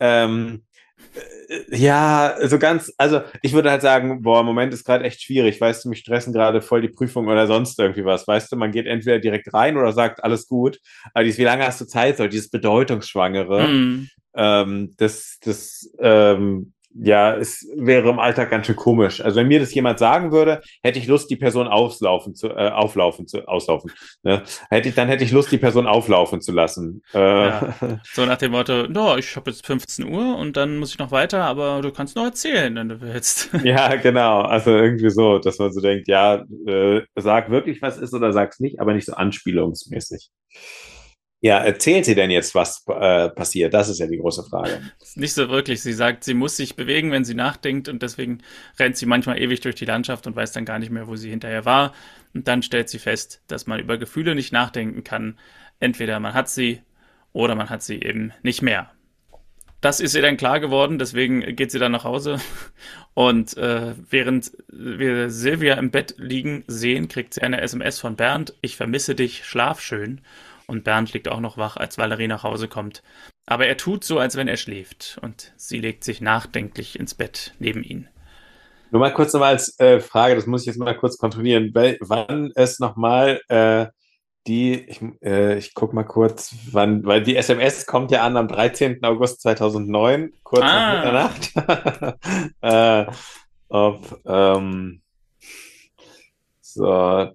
[0.00, 0.71] Ähm, äh,
[1.70, 5.60] ja, so ganz, also ich würde halt sagen, boah, im Moment ist gerade echt schwierig,
[5.60, 8.72] weißt du, mich stressen gerade voll die Prüfung oder sonst irgendwie was, weißt du, man
[8.72, 10.78] geht entweder direkt rein oder sagt, alles gut,
[11.12, 14.08] aber dieses, wie lange hast du Zeit, so dieses Bedeutungsschwangere, mm.
[14.34, 19.20] ähm, das, das, ähm, ja, es wäre im Alltag ganz schön komisch.
[19.20, 22.70] Also wenn mir das jemand sagen würde, hätte ich Lust, die Person auslaufen zu, äh,
[22.70, 23.90] auflaufen zu, auslaufen.
[24.22, 24.42] Ne?
[24.70, 27.02] Hätte ich, dann hätte ich Lust, die Person auflaufen zu lassen.
[27.14, 27.74] Äh, ja.
[28.12, 31.10] So nach dem Motto, no, ich habe jetzt 15 Uhr und dann muss ich noch
[31.10, 33.50] weiter, aber du kannst noch erzählen, wenn du willst.
[33.62, 34.42] Ja, genau.
[34.42, 38.60] Also irgendwie so, dass man so denkt, ja, äh, sag wirklich, was ist oder sag's
[38.60, 40.30] nicht, aber nicht so anspielungsmäßig.
[41.44, 43.74] Ja, erzählt sie denn jetzt, was äh, passiert?
[43.74, 44.80] Das ist ja die große Frage.
[45.16, 45.82] Nicht so wirklich.
[45.82, 48.38] Sie sagt, sie muss sich bewegen, wenn sie nachdenkt und deswegen
[48.78, 51.30] rennt sie manchmal ewig durch die Landschaft und weiß dann gar nicht mehr, wo sie
[51.30, 51.94] hinterher war.
[52.32, 55.36] Und dann stellt sie fest, dass man über Gefühle nicht nachdenken kann.
[55.80, 56.82] Entweder man hat sie
[57.32, 58.92] oder man hat sie eben nicht mehr.
[59.80, 62.38] Das ist ihr dann klar geworden, deswegen geht sie dann nach Hause.
[63.14, 68.54] Und äh, während wir Silvia im Bett liegen sehen, kriegt sie eine SMS von Bernd.
[68.60, 70.20] Ich vermisse dich, schlaf schön
[70.72, 73.02] und Bernd liegt auch noch wach, als Valerie nach Hause kommt.
[73.46, 77.54] Aber er tut so, als wenn er schläft, und sie legt sich nachdenklich ins Bett
[77.58, 78.08] neben ihn.
[78.90, 81.98] Nur mal kurz nochmal als äh, Frage, das muss ich jetzt mal kurz kontrollieren, weil,
[82.00, 83.86] wann es nochmal äh,
[84.46, 88.48] die, ich, äh, ich guck mal kurz, wann, weil die SMS kommt ja an am
[88.48, 89.04] 13.
[89.04, 91.04] August 2009, kurz ah.
[91.04, 92.18] nach Mitternacht.
[92.60, 93.06] äh,
[93.68, 95.02] ob, ähm,
[96.60, 97.30] so,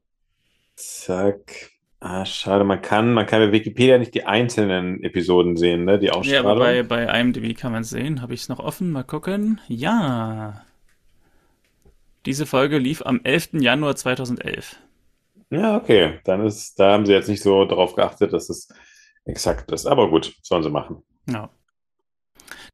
[0.75, 1.76] zack.
[2.10, 5.99] Ah, schade, man kann, man kann bei Wikipedia nicht die einzelnen Episoden sehen, ne?
[5.99, 6.45] Die Ausstrahlung.
[6.45, 8.22] Ja, aber bei, bei IMDb kann man es sehen.
[8.22, 8.91] Habe ich es noch offen?
[8.91, 9.60] Mal gucken.
[9.68, 10.64] Ja.
[12.26, 13.49] Diese Folge lief am 11.
[13.60, 14.78] Januar 2011.
[15.49, 16.20] Ja, okay.
[16.24, 18.70] Dann ist, da haben sie jetzt nicht so darauf geachtet, dass es
[19.26, 19.86] exakt ist.
[19.86, 21.03] Aber gut, sollen sie machen.
[21.30, 21.49] Ja.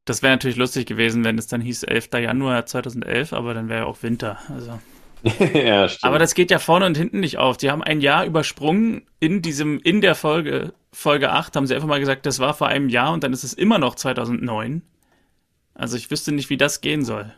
[0.05, 2.09] Das wäre natürlich lustig gewesen, wenn es dann hieß 11.
[2.21, 4.37] Januar 2011, aber dann wäre ja auch Winter.
[4.49, 4.79] Also.
[5.53, 6.03] ja, stimmt.
[6.03, 7.57] Aber das geht ja vorne und hinten nicht auf.
[7.57, 11.87] Die haben ein Jahr übersprungen in diesem, in der Folge, Folge 8, haben sie einfach
[11.87, 14.81] mal gesagt, das war vor einem Jahr und dann ist es immer noch 2009.
[15.73, 17.33] Also ich wüsste nicht, wie das gehen soll.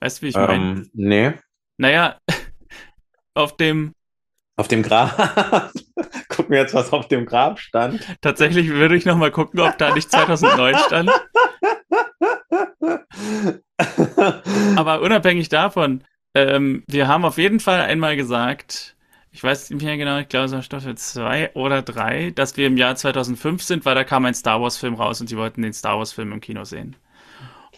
[0.00, 0.54] Weißt du, wie ich meine?
[0.54, 1.32] Ähm, nee.
[1.78, 2.18] Naja,
[3.34, 3.94] auf dem.
[4.56, 5.72] Auf dem Grab.
[6.28, 8.06] gucken wir jetzt, was auf dem Grab stand.
[8.20, 11.10] Tatsächlich würde ich nochmal gucken, ob da nicht 2009 stand.
[14.76, 18.96] Aber unabhängig davon, ähm, wir haben auf jeden Fall einmal gesagt,
[19.32, 22.66] ich weiß nicht mehr genau, ich glaube, es war Staffel 2 oder 3, dass wir
[22.66, 25.72] im Jahr 2005 sind, weil da kam ein Star Wars-Film raus und sie wollten den
[25.72, 26.96] Star Wars-Film im Kino sehen.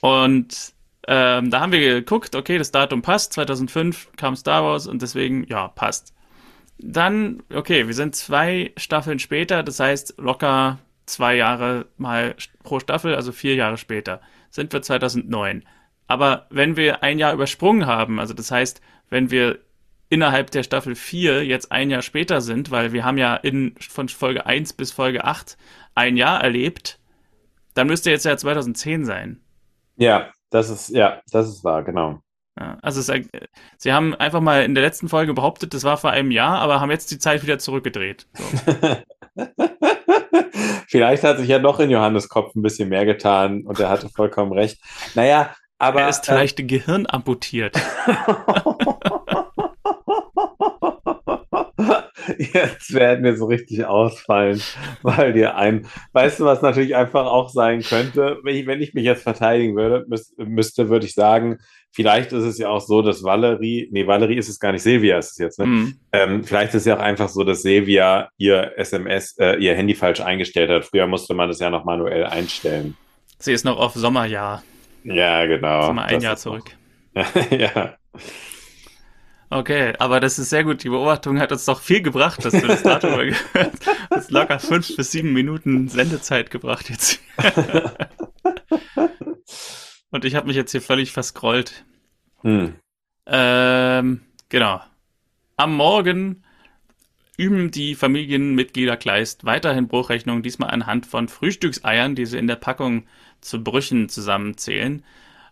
[0.00, 0.74] Und
[1.09, 5.44] ähm, da haben wir geguckt, okay, das Datum passt, 2005 kam Star Wars und deswegen,
[5.48, 6.14] ja, passt.
[6.78, 12.34] Dann, okay, wir sind zwei Staffeln später, das heißt locker zwei Jahre mal
[12.64, 15.64] pro Staffel, also vier Jahre später, sind wir 2009.
[16.07, 18.80] Aber wenn wir ein Jahr übersprungen haben, also das heißt,
[19.11, 19.59] wenn wir
[20.09, 24.09] innerhalb der Staffel 4 jetzt ein Jahr später sind, weil wir haben ja in, von
[24.09, 25.57] Folge 1 bis Folge 8
[25.94, 27.00] ein Jahr erlebt,
[27.74, 29.40] dann müsste jetzt ja 2010 sein.
[29.96, 32.20] Ja, das ist, ja, das ist wahr, genau.
[32.59, 33.28] Ja, also es,
[33.76, 36.80] sie haben einfach mal in der letzten Folge behauptet, das war vor einem Jahr, aber
[36.80, 38.26] haben jetzt die Zeit wieder zurückgedreht.
[38.32, 38.44] So.
[40.88, 44.09] Vielleicht hat sich ja noch in Johannes Kopf ein bisschen mehr getan und er hatte
[44.09, 44.80] vollkommen recht.
[45.14, 46.03] Naja, aber.
[46.03, 47.77] Er ist vielleicht äh, Gehirn amputiert.
[52.39, 54.61] Jetzt werden wir so richtig ausfallen,
[55.03, 58.95] weil dir ein, weißt du, was natürlich einfach auch sein könnte, wenn ich, wenn ich
[58.95, 61.59] mich jetzt verteidigen würde, müß, müsste, würde ich sagen,
[61.93, 65.18] vielleicht ist es ja auch so, dass Valerie, nee, Valerie ist es gar nicht, Silvia
[65.18, 65.66] ist es jetzt, ne?
[65.66, 66.01] Mhm.
[66.12, 69.95] Ähm, vielleicht ist es ja auch einfach so, dass Silvia ihr SMS, äh, ihr Handy
[69.95, 70.85] falsch eingestellt hat.
[70.85, 72.97] Früher musste man das ja noch manuell einstellen.
[73.39, 74.62] Sie ist noch auf Sommerjahr.
[75.07, 75.92] Ja, genau.
[75.92, 76.76] Mal ein das Jahr zurück.
[77.50, 77.96] ja.
[79.48, 80.82] Okay, aber das ist sehr gut.
[80.82, 83.72] Die Beobachtung hat uns doch viel gebracht, dass du das Datum gehört
[84.11, 84.32] hast.
[84.32, 87.20] locker fünf bis sieben Minuten Sendezeit gebracht jetzt.
[90.11, 91.84] Und ich habe mich jetzt hier völlig verscrollt.
[92.42, 92.74] Hm.
[93.26, 94.80] Ähm, genau.
[95.57, 96.42] Am Morgen
[97.36, 103.07] üben die Familienmitglieder Kleist weiterhin Bruchrechnungen, diesmal anhand von Frühstückseiern, die sie in der Packung
[103.41, 105.05] zu Brüchen zusammenzählen.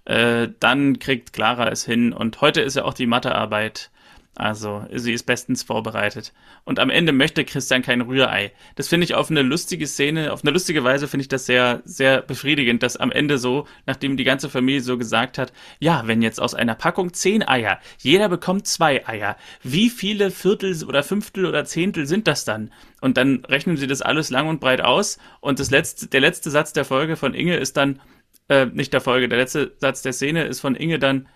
[0.04, 3.90] Äh, dann kriegt Clara es hin und heute ist ja auch die Mathearbeit.
[4.36, 6.32] Also, sie ist bestens vorbereitet.
[6.64, 8.52] Und am Ende möchte Christian kein Rührei.
[8.74, 11.82] Das finde ich auf eine lustige Szene, auf eine lustige Weise finde ich das sehr,
[11.84, 16.20] sehr befriedigend, dass am Ende so, nachdem die ganze Familie so gesagt hat, ja, wenn
[16.20, 21.46] jetzt aus einer Packung zehn Eier, jeder bekommt zwei Eier, wie viele Viertel oder Fünftel
[21.46, 22.72] oder Zehntel sind das dann?
[23.00, 26.50] Und dann rechnen sie das alles lang und breit aus und das letzte, der letzte
[26.50, 28.00] Satz der Folge von Inge ist dann,
[28.48, 31.28] äh, nicht der Folge, der letzte Satz der Szene ist von Inge dann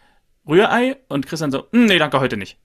[0.48, 2.58] Rührei und Christian so, hm, nee, danke, heute nicht.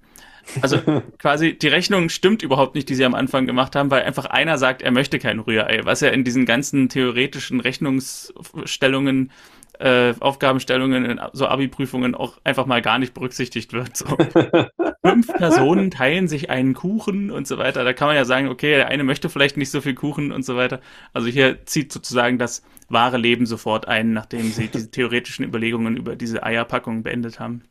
[0.62, 0.80] Also
[1.18, 4.58] quasi die Rechnung stimmt überhaupt nicht, die sie am Anfang gemacht haben, weil einfach einer
[4.58, 9.32] sagt, er möchte kein Rührei, was ja in diesen ganzen theoretischen Rechnungsstellungen,
[9.80, 13.98] äh, Aufgabenstellungen so Abi-Prüfungen auch einfach mal gar nicht berücksichtigt wird.
[13.98, 14.06] So.
[15.06, 17.84] Fünf Personen teilen sich einen Kuchen und so weiter.
[17.84, 20.46] Da kann man ja sagen, okay, der eine möchte vielleicht nicht so viel Kuchen und
[20.46, 20.80] so weiter.
[21.12, 26.16] Also hier zieht sozusagen das wahre Leben sofort ein, nachdem sie diese theoretischen Überlegungen über
[26.16, 27.64] diese Eierpackung beendet haben.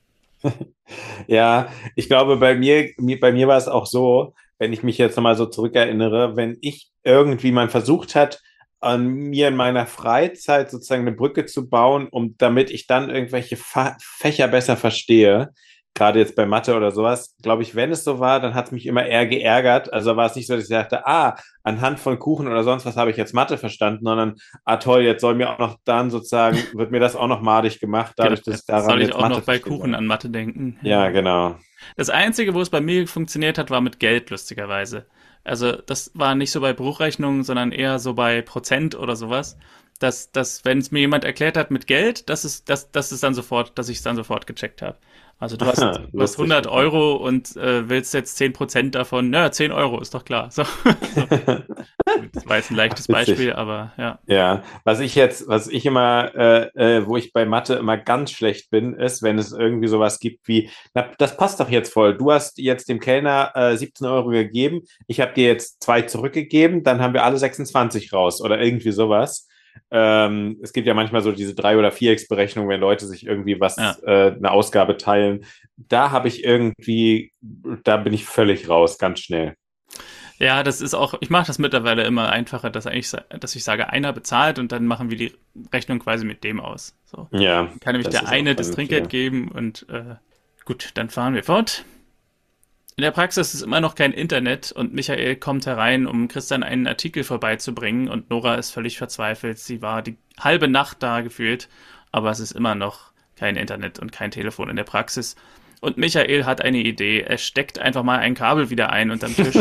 [1.27, 2.91] Ja, ich glaube, bei mir,
[3.21, 6.91] bei mir war es auch so, wenn ich mich jetzt nochmal so zurückerinnere, wenn ich
[7.05, 8.41] irgendwie mal versucht hat,
[8.81, 13.57] an mir in meiner Freizeit sozusagen eine Brücke zu bauen, um damit ich dann irgendwelche
[13.57, 15.53] Fa Fächer besser verstehe,
[15.95, 18.73] gerade jetzt bei Mathe oder sowas, glaube ich, wenn es so war, dann hat es
[18.73, 19.93] mich immer eher geärgert.
[19.93, 22.97] Also war es nicht so, dass ich dachte, ah, anhand von Kuchen oder sonst was
[22.97, 26.59] habe ich jetzt Mathe verstanden, sondern, ah toll, jetzt soll mir auch noch dann sozusagen,
[26.75, 29.43] wird mir das auch noch madig gemacht, dadurch, dass daran Soll ich auch Mathe noch
[29.43, 30.79] bei Kuchen an Mathe denken?
[30.83, 31.57] Ja, genau.
[31.97, 35.07] Das Einzige, wo es bei mir funktioniert hat, war mit Geld, lustigerweise.
[35.45, 39.57] Also das war nicht so bei Bruchrechnungen, sondern eher so bei Prozent oder sowas
[40.03, 43.21] dass, dass wenn es mir jemand erklärt hat mit Geld, dass es, dass, dass es
[43.21, 44.99] dann sofort, dass ich es dann sofort gecheckt habe.
[45.43, 45.81] Also du hast,
[46.13, 50.25] du hast 100 Euro und äh, willst jetzt 10% davon, naja, 10 Euro ist doch
[50.25, 50.51] klar.
[50.53, 50.63] So.
[52.33, 54.19] das war jetzt ein leichtes Beispiel, aber ja.
[54.27, 58.31] Ja, was ich jetzt, was ich immer, äh, äh, wo ich bei Mathe immer ganz
[58.33, 62.17] schlecht bin, ist, wenn es irgendwie sowas gibt wie, na, das passt doch jetzt voll.
[62.17, 66.85] Du hast jetzt dem Kellner äh, 17 Euro gegeben, ich habe dir jetzt zwei zurückgegeben,
[66.85, 69.49] dann haben wir alle 26 raus oder irgendwie sowas.
[69.91, 73.77] Ähm, es gibt ja manchmal so diese drei- oder vierecksberechnung, wenn Leute sich irgendwie was,
[73.77, 73.97] ja.
[74.05, 75.45] äh, eine Ausgabe teilen.
[75.77, 79.55] Da habe ich irgendwie, da bin ich völlig raus, ganz schnell.
[80.39, 83.91] Ja, das ist auch, ich mache das mittlerweile immer einfacher, dass eigentlich, dass ich sage,
[83.91, 85.33] einer bezahlt und dann machen wir die
[85.73, 86.97] Rechnung quasi mit dem aus.
[87.05, 87.29] So.
[87.31, 87.71] Ja.
[87.81, 90.17] Kann nämlich der eine das Trinkgeld geben und äh,
[90.65, 91.85] gut, dann fahren wir fort.
[92.97, 96.87] In der Praxis ist immer noch kein Internet und Michael kommt herein, um Christian einen
[96.87, 99.59] Artikel vorbeizubringen und Nora ist völlig verzweifelt.
[99.59, 101.69] Sie war die halbe Nacht da gefühlt,
[102.11, 105.37] aber es ist immer noch kein Internet und kein Telefon in der Praxis.
[105.81, 107.23] Und Michael hat eine Idee.
[107.23, 109.57] Er steckt einfach mal ein Kabel wieder ein unterm Tisch.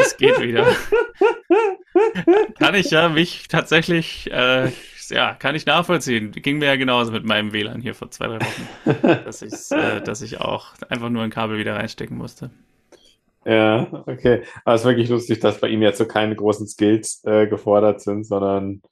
[0.00, 0.64] es geht wieder.
[2.58, 4.70] Kann ich ja mich tatsächlich äh,
[5.12, 6.32] ja, kann ich nachvollziehen.
[6.32, 10.22] Ging mir ja genauso mit meinem WLAN hier vor zwei, drei Wochen, dass, äh, dass
[10.22, 12.50] ich auch einfach nur ein Kabel wieder reinstecken musste.
[13.44, 14.42] Ja, okay.
[14.64, 18.00] Aber es ist wirklich lustig, dass bei ihm jetzt so keine großen Skills äh, gefordert
[18.00, 18.82] sind, sondern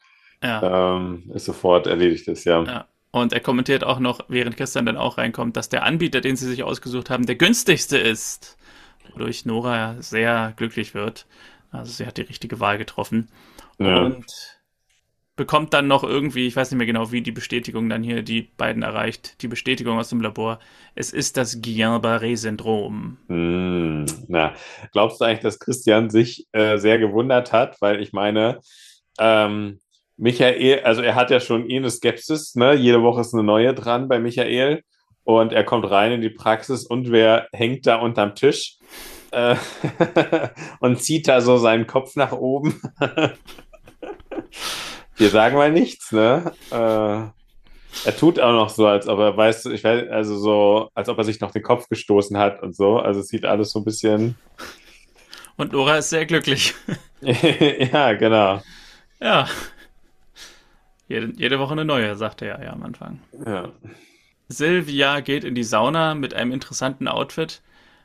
[0.42, 0.96] ja.
[0.96, 2.62] ähm, ist sofort erledigt ist, ja.
[2.64, 2.86] ja.
[3.12, 6.46] Und er kommentiert auch noch, während Christian dann auch reinkommt, dass der Anbieter, den sie
[6.46, 8.56] sich ausgesucht haben, der günstigste ist.
[9.12, 11.26] Wodurch Nora sehr glücklich wird.
[11.72, 13.28] Also sie hat die richtige Wahl getroffen.
[13.78, 14.02] Ja.
[14.02, 14.26] Und
[15.41, 18.43] bekommt dann noch irgendwie, ich weiß nicht mehr genau, wie die Bestätigung dann hier die
[18.43, 20.59] beiden erreicht, die Bestätigung aus dem Labor.
[20.95, 23.16] Es ist das Guillain-Barré-Syndrom.
[23.28, 24.53] Hm, na,
[24.93, 27.80] glaubst du eigentlich, dass Christian sich äh, sehr gewundert hat?
[27.80, 28.61] Weil ich meine,
[29.18, 29.80] ähm,
[30.18, 32.74] Michael, also er hat ja schon eh eine Skepsis, ne?
[32.74, 34.82] Jede Woche ist eine neue dran bei Michael.
[35.24, 38.76] Und er kommt rein in die Praxis und wer hängt da unterm Tisch
[39.30, 39.57] äh,
[40.80, 42.78] und zieht da so seinen Kopf nach oben.
[45.20, 46.50] Wir sagen mal nichts, ne?
[46.70, 51.10] Äh, er tut auch noch so, als ob er weiß, ich weiß, also so, als
[51.10, 52.98] ob er sich noch den Kopf gestoßen hat und so.
[52.98, 54.36] Also es sieht alles so ein bisschen.
[55.56, 56.74] Und Nora ist sehr glücklich.
[57.20, 58.62] ja, genau.
[59.20, 59.46] Ja.
[61.06, 63.20] Jede, jede Woche eine neue, sagte er ja am Anfang.
[63.44, 63.68] Ja.
[64.48, 67.60] Silvia geht in die Sauna mit einem interessanten Outfit,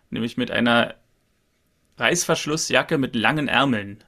[0.10, 0.96] nämlich mit einer
[1.98, 4.04] Reißverschlussjacke mit langen Ärmeln.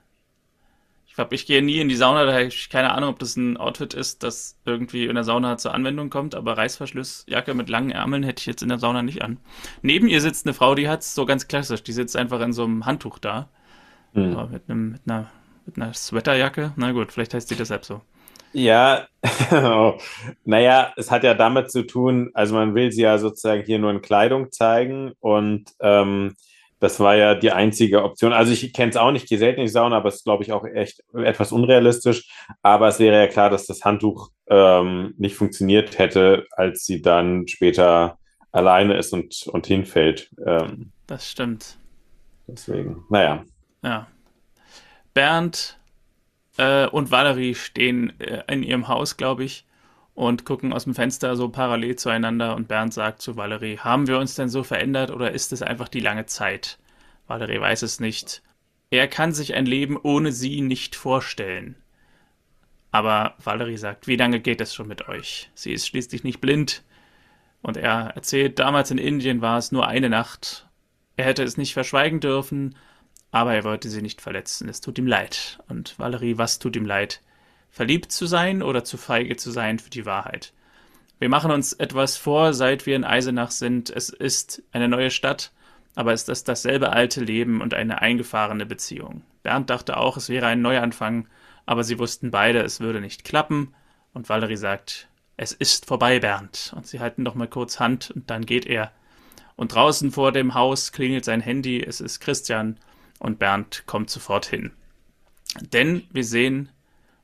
[1.17, 3.35] Ich glaube, ich gehe nie in die Sauna, da habe ich keine Ahnung, ob das
[3.37, 7.89] ein Outfit ist, das irgendwie in der Sauna zur Anwendung kommt, aber Reißverschlussjacke mit langen
[7.89, 9.39] Ärmeln hätte ich jetzt in der Sauna nicht an.
[9.81, 12.53] Neben ihr sitzt eine Frau, die hat es so ganz klassisch, die sitzt einfach in
[12.53, 13.49] so einem Handtuch da.
[14.13, 14.47] Mhm.
[14.51, 15.31] mit, einem, mit, einer,
[15.65, 16.73] mit einer Sweaterjacke.
[16.75, 18.01] Na gut, vielleicht heißt die deshalb so.
[18.53, 19.07] Ja,
[20.45, 23.89] naja, es hat ja damit zu tun, also man will sie ja sozusagen hier nur
[23.89, 26.35] in Kleidung zeigen und ähm,
[26.79, 28.33] das war ja die einzige Option.
[28.33, 30.43] Also ich kenne es auch nicht, gehe selten in die Sauna, aber es ist, glaube
[30.43, 32.29] ich, auch echt etwas unrealistisch.
[32.61, 37.47] Aber es wäre ja klar, dass das Handtuch ähm, nicht funktioniert hätte, als sie dann
[37.47, 38.17] später
[38.51, 40.31] alleine ist und, und hinfällt.
[40.45, 41.77] Ähm, das stimmt.
[42.47, 43.43] Deswegen, naja.
[43.83, 44.07] Ja.
[45.13, 45.79] Bernd
[46.57, 49.65] äh, und Valerie stehen äh, in ihrem Haus, glaube ich,
[50.17, 54.17] und gucken aus dem Fenster so parallel zueinander und Bernd sagt zu Valerie, haben wir
[54.17, 56.79] uns denn so verändert oder ist es einfach die lange Zeit?
[57.27, 58.41] Valerie weiß es nicht.
[58.89, 61.75] Er kann sich ein Leben ohne sie nicht vorstellen.
[62.89, 65.51] Aber Valerie sagt, wie lange geht es schon mit euch?
[65.53, 66.83] Sie ist schließlich nicht blind.
[67.61, 70.67] Und er erzählt, damals in Indien war es nur eine Nacht.
[71.15, 72.75] Er hätte es nicht verschweigen dürfen,
[73.29, 74.67] aber er wollte sie nicht verletzen.
[74.67, 75.59] Es tut ihm leid.
[75.69, 77.21] Und Valerie, was tut ihm leid?
[77.69, 80.53] Verliebt zu sein oder zu feige zu sein für die Wahrheit.
[81.19, 83.89] Wir machen uns etwas vor, seit wir in Eisenach sind.
[83.89, 85.51] Es ist eine neue Stadt,
[85.95, 89.23] aber es ist dasselbe alte Leben und eine eingefahrene Beziehung.
[89.41, 91.27] Bernd dachte auch, es wäre ein Neuanfang,
[91.65, 93.73] aber sie wussten beide, es würde nicht klappen.
[94.13, 95.07] Und Valerie sagt,
[95.37, 96.73] es ist vorbei, Bernd.
[96.75, 98.91] Und sie halten noch mal kurz Hand und dann geht er.
[99.55, 102.79] Und draußen vor dem Haus klingelt sein Handy, es ist Christian
[103.17, 104.71] und Bernd kommt sofort hin.
[105.73, 106.69] Denn wir sehen,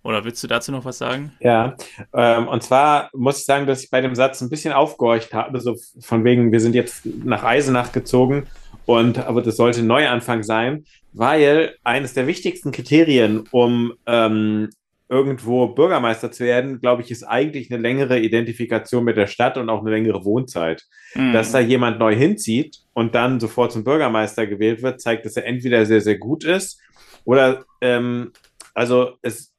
[0.03, 1.31] oder willst du dazu noch was sagen?
[1.39, 1.75] Ja,
[2.13, 5.59] ähm, und zwar muss ich sagen, dass ich bei dem Satz ein bisschen aufgehorcht habe,
[5.59, 8.47] so von wegen, wir sind jetzt nach Eisenach gezogen
[8.85, 14.69] und aber das sollte ein Neuanfang sein, weil eines der wichtigsten Kriterien, um ähm,
[15.09, 19.69] irgendwo Bürgermeister zu werden, glaube ich, ist eigentlich eine längere Identifikation mit der Stadt und
[19.69, 20.83] auch eine längere Wohnzeit.
[21.13, 21.33] Mhm.
[21.33, 25.45] Dass da jemand neu hinzieht und dann sofort zum Bürgermeister gewählt wird, zeigt, dass er
[25.45, 26.81] entweder sehr, sehr gut ist
[27.25, 28.31] oder ähm,
[28.73, 29.52] also es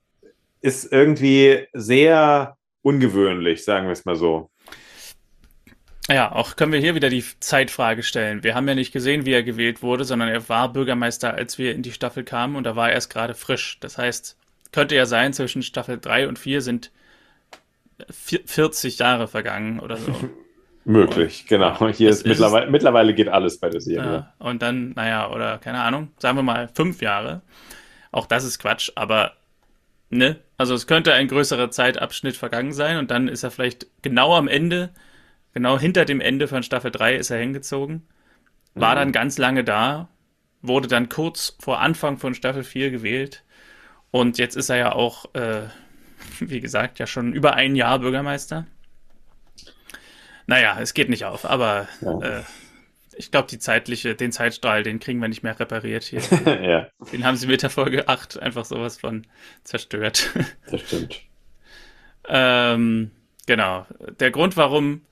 [0.64, 4.50] ist irgendwie sehr ungewöhnlich, sagen wir es mal so.
[6.08, 8.42] Ja, auch können wir hier wieder die Zeitfrage stellen.
[8.42, 11.74] Wir haben ja nicht gesehen, wie er gewählt wurde, sondern er war Bürgermeister, als wir
[11.74, 13.78] in die Staffel kamen und da war er erst gerade frisch.
[13.80, 14.38] Das heißt,
[14.72, 16.92] könnte ja sein, zwischen Staffel 3 und 4 sind
[18.10, 20.14] 40 Jahre vergangen oder so.
[20.86, 21.88] Möglich, und, genau.
[21.88, 24.12] Hier ist, ist mittlerweile, mittlerweile geht alles bei der Serie.
[24.12, 27.42] Ja, und dann, naja, oder keine Ahnung, sagen wir mal fünf Jahre.
[28.12, 29.32] Auch das ist Quatsch, aber
[30.14, 30.36] Ne?
[30.56, 34.46] Also es könnte ein größerer Zeitabschnitt vergangen sein und dann ist er vielleicht genau am
[34.46, 34.90] Ende,
[35.52, 38.06] genau hinter dem Ende von Staffel 3 ist er hingezogen,
[38.74, 38.98] war mhm.
[38.98, 40.08] dann ganz lange da,
[40.62, 43.42] wurde dann kurz vor Anfang von Staffel 4 gewählt
[44.12, 45.62] und jetzt ist er ja auch, äh,
[46.38, 48.66] wie gesagt, ja schon über ein Jahr Bürgermeister.
[50.46, 52.20] Naja, es geht nicht auf, aber ja.
[52.20, 52.42] äh,
[53.16, 56.20] ich glaube, die zeitliche, den Zeitstrahl, den kriegen wir nicht mehr repariert hier.
[56.62, 56.88] ja.
[57.12, 59.26] Den haben sie mit der Folge 8 einfach sowas von
[59.62, 60.30] zerstört.
[60.70, 61.20] Das stimmt.
[62.28, 63.10] ähm,
[63.46, 63.86] genau.
[64.18, 65.02] Der Grund, warum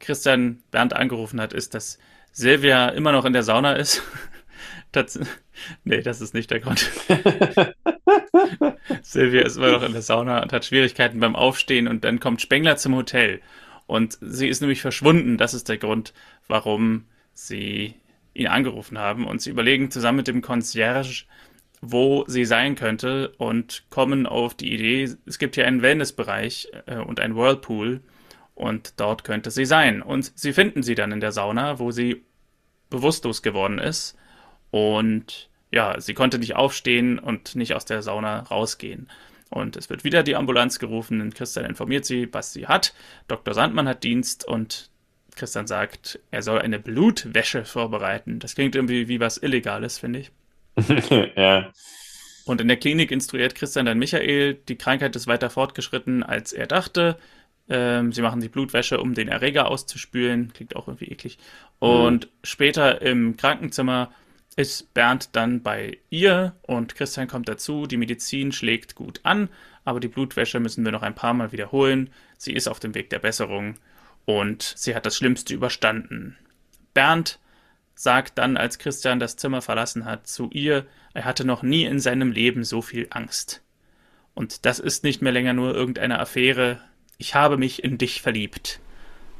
[0.00, 1.98] Christian Bernd angerufen hat, ist, dass
[2.32, 4.02] Silvia immer noch in der Sauna ist.
[4.92, 5.18] das,
[5.84, 6.90] nee, das ist nicht der Grund.
[9.02, 12.42] Silvia ist immer noch in der Sauna und hat Schwierigkeiten beim Aufstehen und dann kommt
[12.42, 13.40] Spengler zum Hotel.
[13.86, 15.36] Und sie ist nämlich verschwunden.
[15.36, 16.12] Das ist der Grund,
[16.48, 17.94] warum sie
[18.34, 19.26] ihn angerufen haben.
[19.26, 21.24] Und sie überlegen zusammen mit dem Concierge,
[21.80, 26.98] wo sie sein könnte und kommen auf die Idee, es gibt hier einen Wellnessbereich äh,
[26.98, 28.00] und ein Whirlpool
[28.54, 30.00] und dort könnte sie sein.
[30.00, 32.22] Und sie finden sie dann in der Sauna, wo sie
[32.88, 34.16] bewusstlos geworden ist
[34.70, 39.08] und ja, sie konnte nicht aufstehen und nicht aus der Sauna rausgehen.
[39.52, 42.94] Und es wird wieder die Ambulanz gerufen und Christian informiert sie, was sie hat.
[43.28, 43.52] Dr.
[43.54, 44.90] Sandmann hat Dienst und
[45.36, 48.38] Christian sagt, er soll eine Blutwäsche vorbereiten.
[48.38, 50.30] Das klingt irgendwie wie was Illegales, finde ich.
[51.36, 51.70] ja.
[52.44, 56.66] Und in der Klinik instruiert Christian dann Michael, die Krankheit ist weiter fortgeschritten, als er
[56.66, 57.16] dachte.
[57.68, 60.52] Ähm, sie machen die Blutwäsche, um den Erreger auszuspülen.
[60.52, 61.38] Klingt auch irgendwie eklig.
[61.78, 62.30] Und mhm.
[62.42, 64.12] später im Krankenzimmer
[64.56, 67.86] ist Bernd dann bei ihr und Christian kommt dazu.
[67.86, 69.48] Die Medizin schlägt gut an,
[69.84, 72.10] aber die Blutwäsche müssen wir noch ein paar Mal wiederholen.
[72.36, 73.76] Sie ist auf dem Weg der Besserung
[74.24, 76.36] und sie hat das Schlimmste überstanden.
[76.94, 77.38] Bernd
[77.94, 82.00] sagt dann, als Christian das Zimmer verlassen hat, zu ihr, er hatte noch nie in
[82.00, 83.62] seinem Leben so viel Angst.
[84.34, 86.80] Und das ist nicht mehr länger nur irgendeine Affäre.
[87.18, 88.80] Ich habe mich in dich verliebt.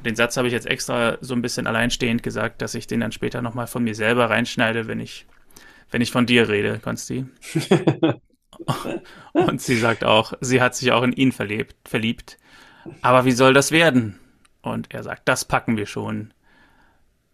[0.05, 3.13] Den Satz habe ich jetzt extra so ein bisschen alleinstehend gesagt, dass ich den dann
[3.13, 5.27] später nochmal von mir selber reinschneide, wenn ich,
[5.91, 7.27] wenn ich von dir rede, Konsti.
[9.33, 12.39] Und sie sagt auch, sie hat sich auch in ihn verliebt, verliebt.
[13.01, 14.19] Aber wie soll das werden?
[14.61, 16.35] Und er sagt, das packen wir schon.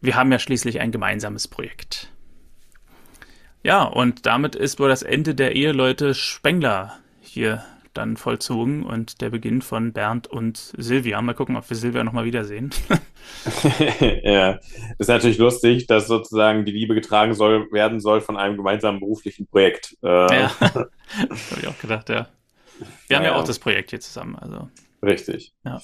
[0.00, 2.10] Wir haben ja schließlich ein gemeinsames Projekt.
[3.62, 7.64] Ja, und damit ist wohl das Ende der Eheleute Spengler hier
[7.95, 11.20] dann vollzogen und der Beginn von Bernd und Silvia.
[11.22, 12.70] Mal gucken, ob wir Silvia nochmal wiedersehen.
[14.22, 14.59] ja,
[14.99, 19.47] ist natürlich lustig, dass sozusagen die Liebe getragen soll, werden soll von einem gemeinsamen beruflichen
[19.47, 19.97] Projekt.
[20.03, 20.91] Äh, ja, habe
[21.61, 22.28] ich auch gedacht, ja.
[22.78, 24.36] Wir ja, haben ja auch das Projekt hier zusammen.
[24.36, 24.68] Also.
[25.03, 25.53] Richtig.
[25.64, 25.80] Ja.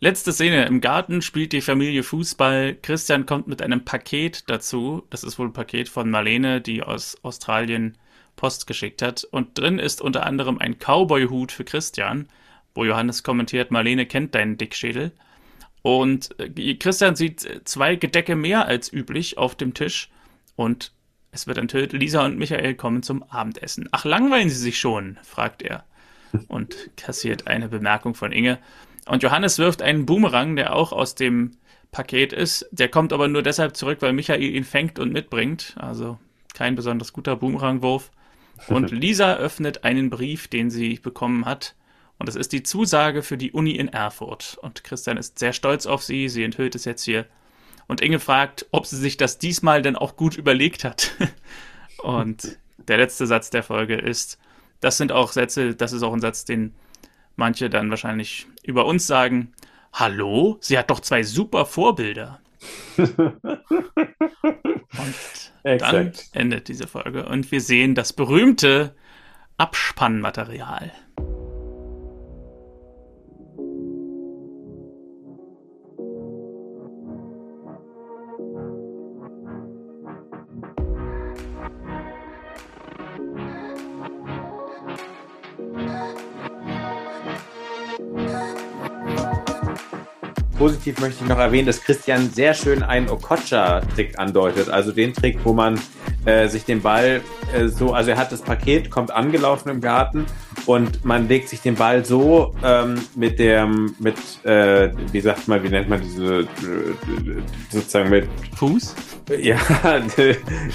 [0.00, 0.66] Letzte Szene.
[0.66, 2.76] Im Garten spielt die Familie Fußball.
[2.82, 5.06] Christian kommt mit einem Paket dazu.
[5.08, 7.96] Das ist wohl ein Paket von Marlene, die aus Australien
[8.36, 9.24] Post geschickt hat.
[9.24, 12.28] Und drin ist unter anderem ein Cowboy-Hut für Christian,
[12.74, 15.12] wo Johannes kommentiert, Marlene kennt deinen Dickschädel.
[15.82, 20.10] Und äh, Christian sieht zwei Gedecke mehr als üblich auf dem Tisch
[20.56, 20.92] und
[21.30, 23.88] es wird enthüllt, Lisa und Michael kommen zum Abendessen.
[23.90, 25.18] Ach, langweilen sie sich schon?
[25.24, 25.84] fragt er
[26.48, 28.58] und kassiert eine Bemerkung von Inge.
[29.06, 31.56] Und Johannes wirft einen Boomerang, der auch aus dem
[31.90, 32.66] Paket ist.
[32.70, 35.74] Der kommt aber nur deshalb zurück, weil Michael ihn fängt und mitbringt.
[35.76, 36.18] Also
[36.54, 38.10] kein besonders guter Boomerangwurf.
[38.68, 41.74] Und Lisa öffnet einen Brief, den sie bekommen hat.
[42.18, 44.58] Und das ist die Zusage für die Uni in Erfurt.
[44.62, 46.28] Und Christian ist sehr stolz auf sie.
[46.28, 47.26] Sie enthüllt es jetzt hier.
[47.86, 51.12] Und Inge fragt, ob sie sich das diesmal denn auch gut überlegt hat.
[52.02, 54.38] und der letzte Satz der Folge ist,
[54.80, 56.74] das sind auch Sätze, das ist auch ein Satz, den
[57.36, 59.52] manche dann wahrscheinlich über uns sagen,
[59.92, 62.40] hallo, sie hat doch zwei super Vorbilder.
[65.62, 68.94] Und dann endet diese Folge und wir sehen das berühmte
[69.56, 70.92] Abspannmaterial.
[90.84, 94.68] Positiv möchte ich noch erwähnen, dass Christian sehr schön einen Okocha-Trick andeutet.
[94.68, 95.80] Also den Trick, wo man
[96.26, 97.22] äh, sich den Ball
[97.54, 100.26] äh, so, also er hat das Paket, kommt angelaufen im Garten
[100.66, 105.62] und man legt sich den Ball so ähm, mit dem, mit, äh, wie sagt man,
[105.62, 106.46] wie nennt man diese, äh,
[107.70, 108.94] sozusagen mit Fuß?
[109.40, 109.56] Ja,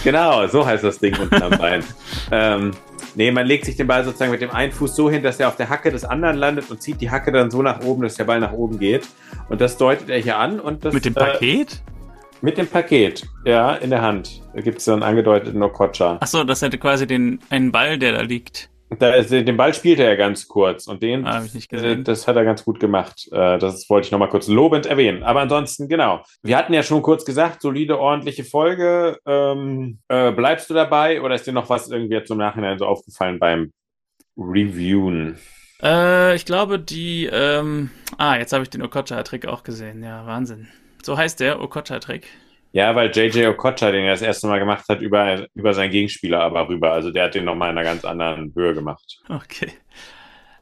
[0.03, 1.83] genau, so heißt das Ding unten am Bein.
[2.31, 2.71] ähm,
[3.15, 5.47] Nee, man legt sich den Ball sozusagen mit dem einen Fuß so hin, dass er
[5.47, 8.15] auf der Hacke des anderen landet und zieht die Hacke dann so nach oben, dass
[8.15, 9.07] der Ball nach oben geht.
[9.49, 10.59] Und das deutet er hier an.
[10.59, 11.73] Und das, mit dem Paket?
[11.73, 11.89] Äh,
[12.41, 14.41] mit dem Paket, ja, in der Hand.
[14.53, 16.17] Da gibt es so einen angedeuteten Okocha.
[16.21, 18.69] Achso, das hätte quasi den einen Ball, der da liegt.
[18.97, 22.03] Da ist, den Ball spielt er ja ganz kurz und den, ah, ich nicht gesehen.
[22.03, 23.27] das hat er ganz gut gemacht.
[23.31, 25.21] Äh, das wollte ich nochmal kurz lobend erwähnen.
[25.21, 26.23] Aber ansonsten, genau.
[26.41, 29.19] Wir hatten ja schon kurz gesagt, solide, ordentliche Folge.
[29.27, 32.85] Ähm, äh, bleibst du dabei oder ist dir noch was irgendwie jetzt im Nachhinein so
[32.87, 33.71] aufgefallen beim
[34.37, 35.37] Reviewen?
[35.81, 40.03] Äh, ich glaube, die, ähm, ah, jetzt habe ich den Okocha-Trick auch gesehen.
[40.03, 40.67] Ja, Wahnsinn.
[41.03, 42.27] So heißt der Okocha-Trick.
[42.71, 46.41] Ja, weil JJ Okocha den er das erste Mal gemacht hat, über, über seinen Gegenspieler
[46.41, 46.91] aber rüber.
[46.91, 49.21] Also der hat den nochmal in einer ganz anderen Höhe gemacht.
[49.27, 49.71] Okay.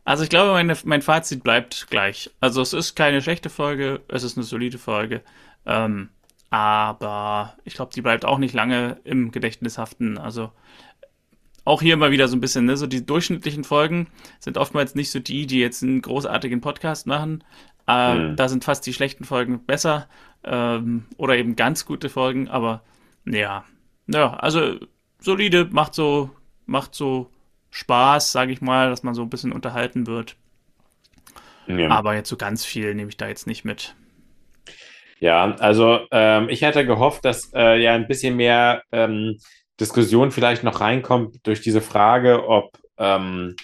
[0.05, 2.29] Also ich glaube, meine, mein Fazit bleibt gleich.
[2.39, 5.21] Also es ist keine schlechte Folge, es ist eine solide Folge.
[5.65, 6.09] Ähm,
[6.49, 10.17] aber ich glaube, die bleibt auch nicht lange im Gedächtnis haften.
[10.17, 10.51] Also
[11.67, 14.07] auch hier mal wieder so ein bisschen, ne, so die durchschnittlichen Folgen
[14.39, 17.43] sind oftmals nicht so die, die jetzt einen großartigen Podcast machen.
[17.87, 18.35] Äh, mhm.
[18.37, 20.07] Da sind fast die schlechten Folgen besser
[20.45, 22.83] ähm, oder eben ganz gute Folgen, aber
[23.25, 23.65] ja,
[24.07, 24.77] ja, also
[25.19, 26.29] solide, macht so,
[26.65, 27.29] macht so
[27.71, 30.37] Spaß, sage ich mal, dass man so ein bisschen unterhalten wird.
[31.67, 31.89] Ja.
[31.89, 33.93] Aber jetzt so ganz viel nehme ich da jetzt nicht mit.
[35.19, 39.37] Ja, also ähm, ich hätte gehofft, dass äh, ja ein bisschen mehr ähm,
[39.79, 43.55] Diskussion vielleicht noch reinkommt durch diese Frage, ob ähm,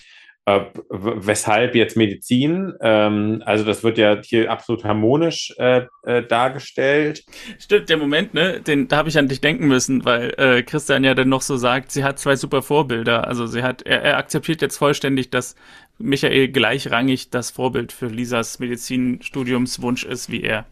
[0.46, 2.74] Äh, weshalb jetzt Medizin?
[2.82, 7.24] Ähm, also das wird ja hier absolut harmonisch äh, äh, dargestellt.
[7.60, 11.06] Stimmt, der Moment, ne, den, da habe ich an dich denken müssen, weil äh, Christian
[11.06, 13.26] ja dann noch so sagt, sie hat zwei super Vorbilder.
[13.26, 15.56] Also sie hat, er, er akzeptiert jetzt vollständig, dass
[15.98, 20.66] Michael gleichrangig das Vorbild für Lisas Medizinstudiumswunsch ist wie er.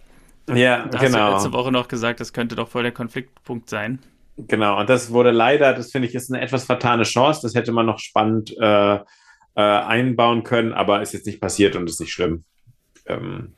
[0.54, 1.00] Ja, da genau.
[1.00, 1.32] Hast du genau.
[1.32, 4.00] letzte Woche noch gesagt, das könnte doch voll der Konfliktpunkt sein.
[4.48, 7.42] Genau, und das wurde leider, das finde ich, ist eine etwas vertane Chance.
[7.44, 9.00] Das hätte man noch spannend äh, äh,
[9.56, 12.44] einbauen können, aber ist jetzt nicht passiert und ist nicht schlimm.
[13.06, 13.56] Ähm,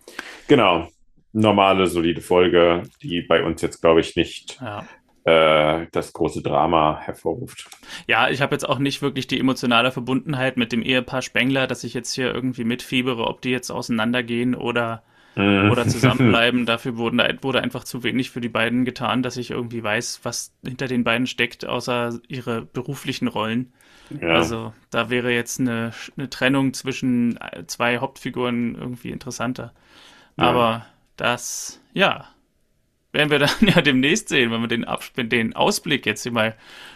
[0.48, 0.88] genau,
[1.32, 4.86] normale, solide Folge, die bei uns jetzt, glaube ich, nicht ja.
[5.26, 7.70] äh, das große Drama hervorruft.
[8.08, 11.84] Ja, ich habe jetzt auch nicht wirklich die emotionale Verbundenheit mit dem Ehepaar Spengler, dass
[11.84, 15.04] ich jetzt hier irgendwie mitfiebere, ob die jetzt auseinandergehen oder
[15.36, 15.72] mhm.
[15.72, 16.66] oder zusammenbleiben.
[16.68, 20.54] Dafür wurden, wurde einfach zu wenig für die beiden getan, dass ich irgendwie weiß, was
[20.64, 23.74] hinter den beiden steckt, außer ihre beruflichen Rollen.
[24.22, 24.36] Ja.
[24.36, 29.74] Also da wäre jetzt eine, eine, Trennung zwischen äh, zwei Hauptfiguren irgendwie interessanter.
[30.38, 30.44] Ja.
[30.46, 32.28] Aber das, ja,
[33.12, 36.56] werden wir dann ja demnächst sehen, wenn wir den, Absp den Ausblick jetzt hier mal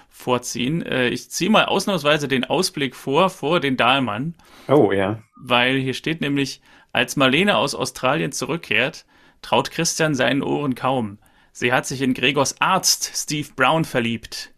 [0.09, 0.81] vorziehen.
[0.81, 4.35] Äh, ich ziehe mal ausnahmsweise den Ausblick vor, vor den Dahlmann.
[4.67, 5.21] Oh, ja.
[5.35, 6.61] Weil hier steht nämlich,
[6.91, 9.05] als Marlene aus Australien zurückkehrt,
[9.41, 11.19] traut Christian seinen Ohren kaum.
[11.51, 14.53] Sie hat sich in Gregors Arzt Steve Brown verliebt.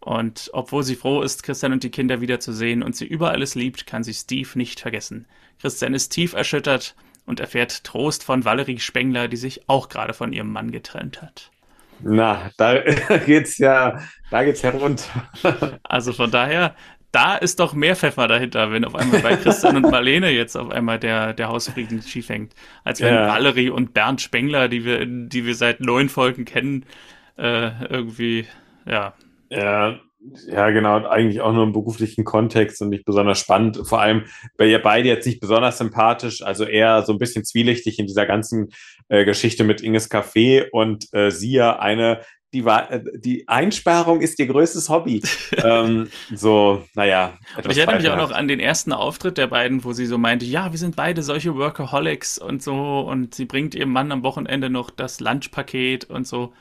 [0.00, 3.86] Und obwohl sie froh ist, Christian und die Kinder wiederzusehen und sie über alles liebt,
[3.86, 5.26] kann sie Steve nicht vergessen.
[5.60, 6.94] Christian ist tief erschüttert
[7.26, 11.50] und erfährt Trost von Valerie Spengler, die sich auch gerade von ihrem Mann getrennt hat.
[12.00, 12.78] Na, da
[13.26, 14.00] geht's ja,
[14.30, 15.30] da geht's herunter.
[15.82, 16.74] also von daher,
[17.14, 20.70] da ist doch mehr Pfeffer dahinter, wenn auf einmal bei Christian und Marlene jetzt auf
[20.70, 22.54] einmal der, der Hausfrieden schief hängt.
[22.82, 23.28] Als wenn ja.
[23.28, 26.84] Valerie und Bernd Spengler, die wir, die wir seit neun Folgen kennen,
[27.36, 28.46] äh, irgendwie,
[28.86, 29.14] ja,
[29.50, 30.00] ja,
[30.46, 33.80] ja, genau, eigentlich auch nur im beruflichen Kontext und nicht besonders spannend.
[33.86, 34.24] Vor allem,
[34.56, 38.24] weil ihr beide jetzt nicht besonders sympathisch, also eher so ein bisschen zwielichtig in dieser
[38.24, 38.70] ganzen
[39.08, 42.22] äh, Geschichte mit Inges Café und äh, sie ja eine,
[42.54, 45.22] die, äh, die Einsparung ist ihr größtes Hobby.
[45.62, 47.36] ähm, so, naja.
[47.68, 50.46] Ich erinnere mich auch noch an den ersten Auftritt der beiden, wo sie so meinte,
[50.46, 54.70] ja, wir sind beide solche Workaholics und so und sie bringt ihrem Mann am Wochenende
[54.70, 56.52] noch das Lunchpaket und so.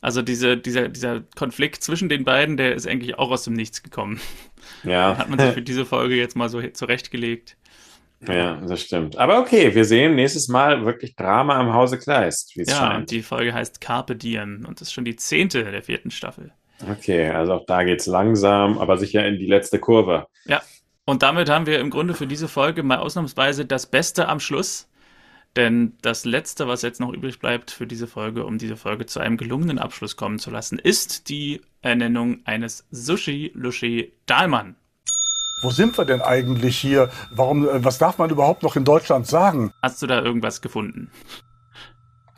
[0.00, 3.82] Also diese, dieser, dieser Konflikt zwischen den beiden, der ist eigentlich auch aus dem Nichts
[3.82, 4.20] gekommen.
[4.82, 5.16] Ja.
[5.18, 7.56] Hat man sich für diese Folge jetzt mal so zurechtgelegt.
[8.26, 9.18] Ja, das stimmt.
[9.18, 13.10] Aber okay, wir sehen nächstes Mal wirklich Drama im Hause Kleist, ja, scheint.
[13.10, 16.52] die Folge heißt Carpe Diem und ist schon die zehnte der vierten Staffel.
[16.90, 20.26] Okay, also auch da geht es langsam, aber sicher in die letzte Kurve.
[20.46, 20.62] Ja,
[21.04, 24.88] und damit haben wir im Grunde für diese Folge mal ausnahmsweise das Beste am Schluss.
[25.54, 29.20] Denn das Letzte, was jetzt noch übrig bleibt für diese Folge, um diese Folge zu
[29.20, 34.76] einem gelungenen Abschluss kommen zu lassen, ist die Ernennung eines Sushi Lushi Dahlmann.
[35.62, 37.08] Wo sind wir denn eigentlich hier?
[37.30, 39.72] Warum, äh, was darf man überhaupt noch in Deutschland sagen?
[39.82, 41.10] Hast du da irgendwas gefunden?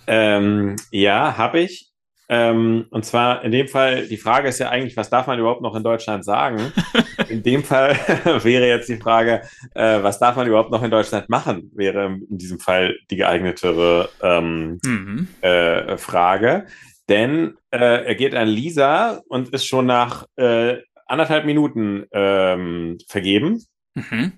[0.06, 1.88] Ähm, ja, habe ich.
[2.30, 5.62] Ähm, und zwar in dem Fall, die Frage ist ja eigentlich, was darf man überhaupt
[5.62, 6.72] noch in Deutschland sagen?
[7.28, 7.96] in dem Fall
[8.42, 9.42] wäre jetzt die Frage,
[9.74, 14.10] äh, was darf man überhaupt noch in Deutschland machen, wäre in diesem Fall die geeignetere
[14.22, 15.28] ähm, mhm.
[15.40, 16.66] äh, Frage.
[17.08, 20.76] Denn äh, er geht an Lisa und ist schon nach äh,
[21.08, 23.64] anderthalb Minuten ähm, vergeben.
[23.94, 24.32] Mhm.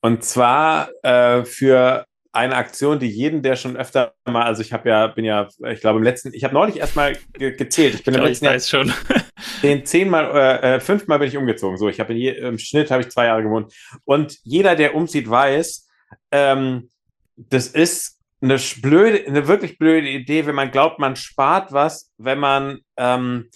[0.00, 4.88] Und zwar äh, für eine Aktion, die jeden, der schon öfter mal, also ich habe
[4.88, 7.94] ja, bin ja, ich glaube im letzten, ich habe neulich erstmal ge gezählt.
[7.94, 8.92] Ich bin ich im letzten Jahr schon.
[9.62, 11.78] den zehnmal, äh, äh, fünfmal bin ich umgezogen.
[11.78, 13.72] So, ich habe im Schnitt habe ich zwei Jahre gewohnt.
[14.04, 15.88] Und jeder, der umzieht, weiß,
[16.30, 16.90] ähm,
[17.36, 22.38] das ist eine blöde, eine wirklich blöde Idee, wenn man glaubt, man spart was, wenn
[22.38, 23.48] man ähm,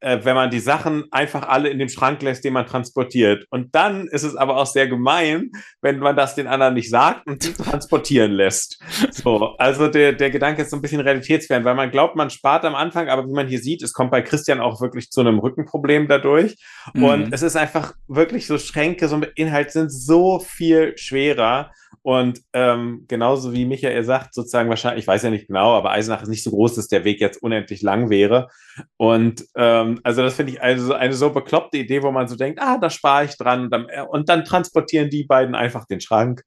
[0.00, 3.46] äh, wenn man die Sachen einfach alle in dem Schrank lässt, den man transportiert.
[3.50, 7.26] Und dann ist es aber auch sehr gemein, wenn man das den anderen nicht sagt
[7.26, 8.82] und sie transportieren lässt.
[9.10, 12.64] So, also der, der Gedanke ist so ein bisschen realitätsfern, weil man glaubt, man spart
[12.64, 15.38] am Anfang, aber wie man hier sieht, es kommt bei Christian auch wirklich zu einem
[15.38, 16.56] Rückenproblem dadurch.
[16.94, 17.04] Mhm.
[17.04, 21.70] Und es ist einfach wirklich so Schränke, so mit Inhalt sind so viel schwerer.
[22.02, 26.22] Und ähm, genauso wie Michael sagt, sozusagen wahrscheinlich, ich weiß ja nicht genau, aber Eisenach
[26.22, 28.48] ist nicht so groß, dass der Weg jetzt unendlich lang wäre.
[28.96, 32.60] Und ähm, also das finde ich also eine so bekloppte Idee, wo man so denkt,
[32.62, 33.62] ah, da spare ich dran.
[33.64, 36.42] Und dann, äh, und dann, transportieren die beiden einfach den Schrank.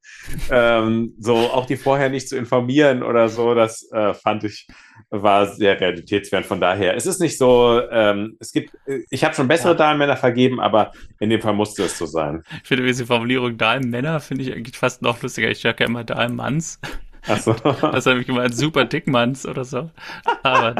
[0.51, 4.67] ähm, so auch die vorher nicht zu informieren oder so, das äh, fand ich
[5.09, 6.43] war sehr realitätsfern.
[6.43, 8.71] Von daher, es ist nicht so, ähm, es gibt,
[9.09, 9.77] ich habe schon bessere ja.
[9.77, 12.43] Dahlenmänner vergeben, aber in dem Fall musste es so sein.
[12.61, 15.49] Ich finde diese Formulierung Dahlenmänner finde ich eigentlich fast noch lustiger.
[15.49, 16.79] Ich sage ja immer Dahlenmanns.
[17.27, 17.53] Ach so.
[17.53, 19.89] Das habe ich gemeint, super Dickmanns oder so.
[20.43, 20.75] Aber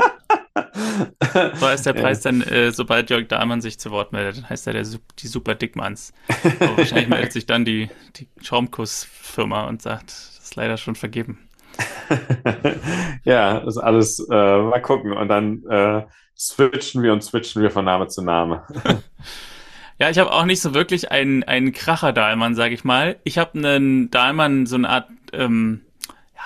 [1.59, 4.67] so ist der Preis dann, äh, sobald Jörg Dahlmann sich zu Wort meldet, dann heißt
[4.67, 4.85] er der,
[5.19, 6.13] die Super Dickmanns.
[6.59, 11.49] Aber wahrscheinlich meldet sich dann die, die Schaumkuss-Firma und sagt, das ist leider schon vergeben.
[13.23, 15.13] ja, das ist alles, äh, mal gucken.
[15.13, 16.03] Und dann äh,
[16.37, 18.63] switchen wir und switchen wir von Name zu Name.
[19.99, 23.17] ja, ich habe auch nicht so wirklich einen, einen Kracher-Dahlmann, sag ich mal.
[23.23, 25.81] Ich habe einen Dahlmann, so eine Art, ähm,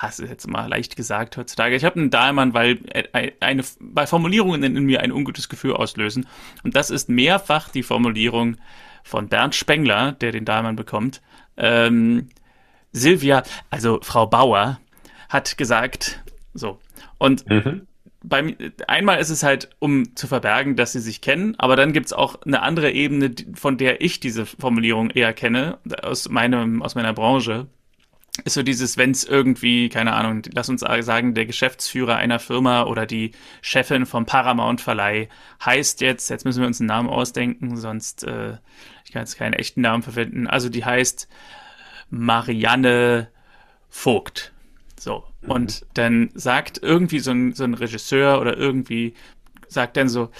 [0.00, 1.74] das ist jetzt mal leicht gesagt heutzutage.
[1.74, 6.26] Ich habe einen Dahlmann, weil äh, eine, bei Formulierungen in, mir ein ungutes Gefühl auslösen.
[6.62, 8.56] Und das ist mehrfach die Formulierung
[9.02, 11.20] von Bernd Spengler, der den Dahlmann bekommt.
[11.56, 12.28] Ähm,
[12.92, 14.78] Silvia, also Frau Bauer,
[15.28, 16.22] hat gesagt,
[16.54, 16.78] so.
[17.18, 17.86] Und mhm.
[18.22, 22.12] beim, einmal ist es halt, um zu verbergen, dass sie sich kennen, aber dann gibt's
[22.12, 27.12] auch eine andere Ebene, von der ich diese Formulierung eher kenne, aus meinem, aus meiner
[27.12, 27.66] Branche.
[28.44, 32.84] Ist so dieses, wenn es irgendwie, keine Ahnung, lass uns sagen, der Geschäftsführer einer Firma
[32.84, 33.32] oder die
[33.62, 35.28] Chefin vom Paramount-Verleih
[35.64, 38.58] heißt jetzt, jetzt müssen wir uns einen Namen ausdenken, sonst, äh,
[39.04, 41.28] ich kann jetzt keinen echten Namen verwenden, also die heißt
[42.10, 43.28] Marianne
[43.88, 44.52] Vogt.
[44.98, 45.24] So.
[45.42, 45.50] Mhm.
[45.50, 49.14] Und dann sagt irgendwie so ein, so ein Regisseur oder irgendwie
[49.68, 50.30] sagt dann so,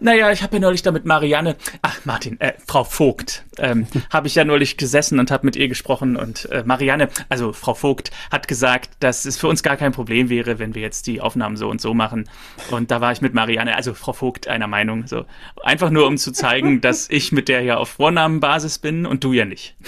[0.00, 4.26] naja, ich habe ja neulich da mit Marianne, ach Martin, äh, Frau Vogt, ähm, habe
[4.26, 8.10] ich ja neulich gesessen und habe mit ihr gesprochen und äh, Marianne, also Frau Vogt,
[8.30, 11.56] hat gesagt, dass es für uns gar kein Problem wäre, wenn wir jetzt die Aufnahmen
[11.56, 12.28] so und so machen.
[12.70, 15.06] Und da war ich mit Marianne, also Frau Vogt, einer Meinung.
[15.06, 15.24] So
[15.62, 19.32] einfach nur, um zu zeigen, dass ich mit der ja auf Vornamenbasis bin und du
[19.32, 19.76] ja nicht.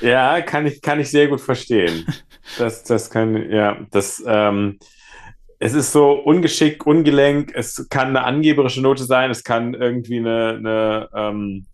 [0.00, 2.06] Ja, kann ich, kann ich sehr gut verstehen.
[2.58, 4.78] Das, das kann, ja, das, ähm,
[5.60, 10.56] es ist so ungeschickt, ungelenk, es kann eine angeberische Note sein, es kann irgendwie eine,
[10.58, 11.66] eine ähm,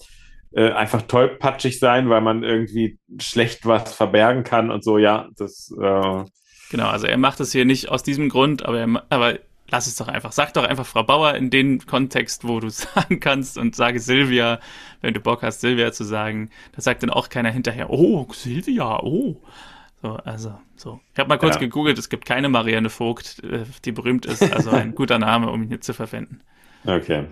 [0.53, 5.72] äh, einfach tollpatschig sein, weil man irgendwie schlecht was verbergen kann und so, ja, das.
[5.80, 6.24] Äh,
[6.70, 9.39] genau, also er macht es hier nicht aus diesem Grund, aber, er, aber
[9.70, 10.32] lass es doch einfach.
[10.32, 14.59] Sag doch einfach Frau Bauer in den Kontext, wo du sagen kannst und sage Silvia,
[15.01, 16.51] wenn du Bock hast, Silvia zu sagen.
[16.74, 19.37] Da sagt dann auch keiner hinterher, oh, Silvia, oh.
[20.07, 21.01] So, also, so.
[21.13, 21.61] Ich habe mal kurz ja.
[21.61, 25.65] gegoogelt, es gibt keine Marianne Vogt, äh, die berühmt ist, also ein guter Name, um
[25.65, 26.43] ihn hier zu verwenden.
[26.85, 27.27] Okay.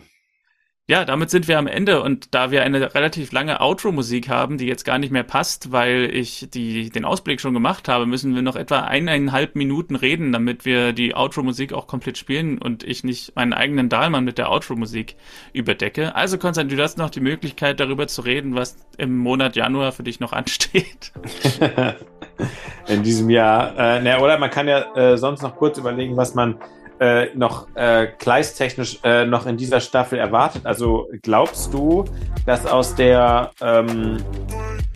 [0.86, 4.66] Ja, damit sind wir am Ende und da wir eine relativ lange Outro-Musik haben, die
[4.66, 8.42] jetzt gar nicht mehr passt, weil ich die, den Ausblick schon gemacht habe, müssen wir
[8.42, 13.34] noch etwa eineinhalb Minuten reden, damit wir die Outro-Musik auch komplett spielen und ich nicht
[13.34, 15.16] meinen eigenen Dahlmann mit der Outro-Musik
[15.54, 16.14] überdecke.
[16.14, 20.02] Also Konstantin, du hast noch die Möglichkeit darüber zu reden, was im Monat Januar für
[20.02, 21.12] dich noch ansteht.
[22.88, 23.74] In diesem Jahr.
[23.78, 26.56] Äh, na, oder man kann ja äh, sonst noch kurz überlegen, was man
[27.00, 30.66] äh, noch äh, gleistechnisch äh, noch in dieser Staffel erwartet?
[30.66, 32.04] Also glaubst du,
[32.46, 34.18] dass aus der ähm,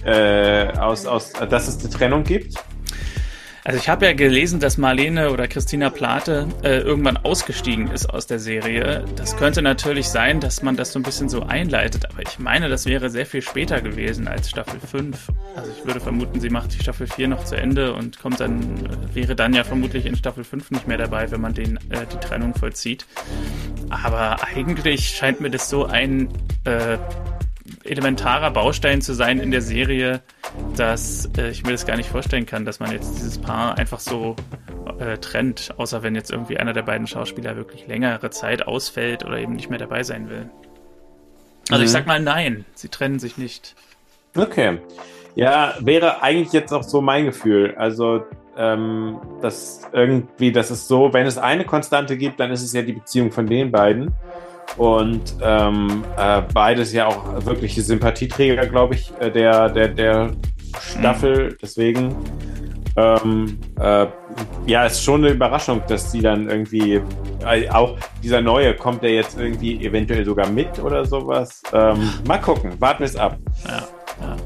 [0.04, 2.54] äh, aus, aus, dass es eine Trennung gibt?
[3.64, 8.26] Also ich habe ja gelesen, dass Marlene oder Christina Plate äh, irgendwann ausgestiegen ist aus
[8.26, 9.04] der Serie.
[9.16, 12.68] Das könnte natürlich sein, dass man das so ein bisschen so einleitet, aber ich meine,
[12.68, 15.28] das wäre sehr viel später gewesen als Staffel 5.
[15.56, 18.86] Also ich würde vermuten, sie macht die Staffel 4 noch zu Ende und kommt dann,
[18.86, 22.06] äh, wäre dann ja vermutlich in Staffel 5 nicht mehr dabei, wenn man den, äh,
[22.12, 23.06] die Trennung vollzieht.
[23.90, 26.28] Aber eigentlich scheint mir das so ein
[26.64, 26.98] äh,
[27.88, 30.20] elementarer Baustein zu sein in der Serie,
[30.76, 34.00] dass äh, ich mir das gar nicht vorstellen kann, dass man jetzt dieses Paar einfach
[34.00, 34.36] so
[34.98, 39.38] äh, trennt, außer wenn jetzt irgendwie einer der beiden Schauspieler wirklich längere Zeit ausfällt oder
[39.38, 40.50] eben nicht mehr dabei sein will.
[41.70, 41.86] Also mhm.
[41.86, 43.74] ich sag mal nein, sie trennen sich nicht.
[44.36, 44.78] Okay.
[45.34, 47.74] Ja, wäre eigentlich jetzt auch so mein Gefühl.
[47.76, 48.24] Also,
[48.56, 52.82] ähm, dass irgendwie, das ist so, wenn es eine Konstante gibt, dann ist es ja
[52.82, 54.12] die Beziehung von den beiden.
[54.76, 60.30] Und ähm, äh, beides ja auch wirkliche Sympathieträger, glaube ich, äh, der, der, der
[60.80, 61.50] Staffel.
[61.50, 61.56] Mhm.
[61.60, 62.16] Deswegen,
[62.96, 64.06] ähm, äh,
[64.66, 67.00] ja, ist schon eine Überraschung, dass sie dann irgendwie,
[67.44, 71.62] äh, auch dieser neue, kommt der jetzt irgendwie eventuell sogar mit oder sowas?
[71.72, 73.36] Ähm, mal gucken, warten wir es ab.
[73.66, 73.88] Ja,
[74.20, 74.36] ja.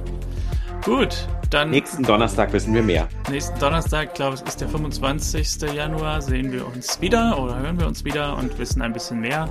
[0.84, 1.70] Gut, dann.
[1.70, 3.08] Nächsten Donnerstag wissen wir mehr.
[3.30, 5.62] Nächsten Donnerstag, ich glaube, es ist der 25.
[5.74, 9.48] Januar, sehen wir uns wieder oder hören wir uns wieder und wissen ein bisschen mehr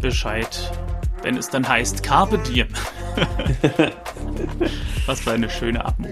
[0.00, 0.72] Bescheid,
[1.22, 2.68] wenn es dann heißt Carpe Diem.
[5.06, 6.08] Was für eine schöne Atmo.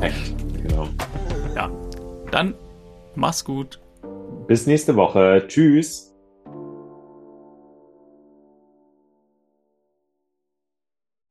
[0.00, 0.88] Echt, genau.
[1.54, 1.70] Ja,
[2.30, 2.54] dann
[3.14, 3.80] mach's gut.
[4.46, 5.44] Bis nächste Woche.
[5.48, 6.11] Tschüss.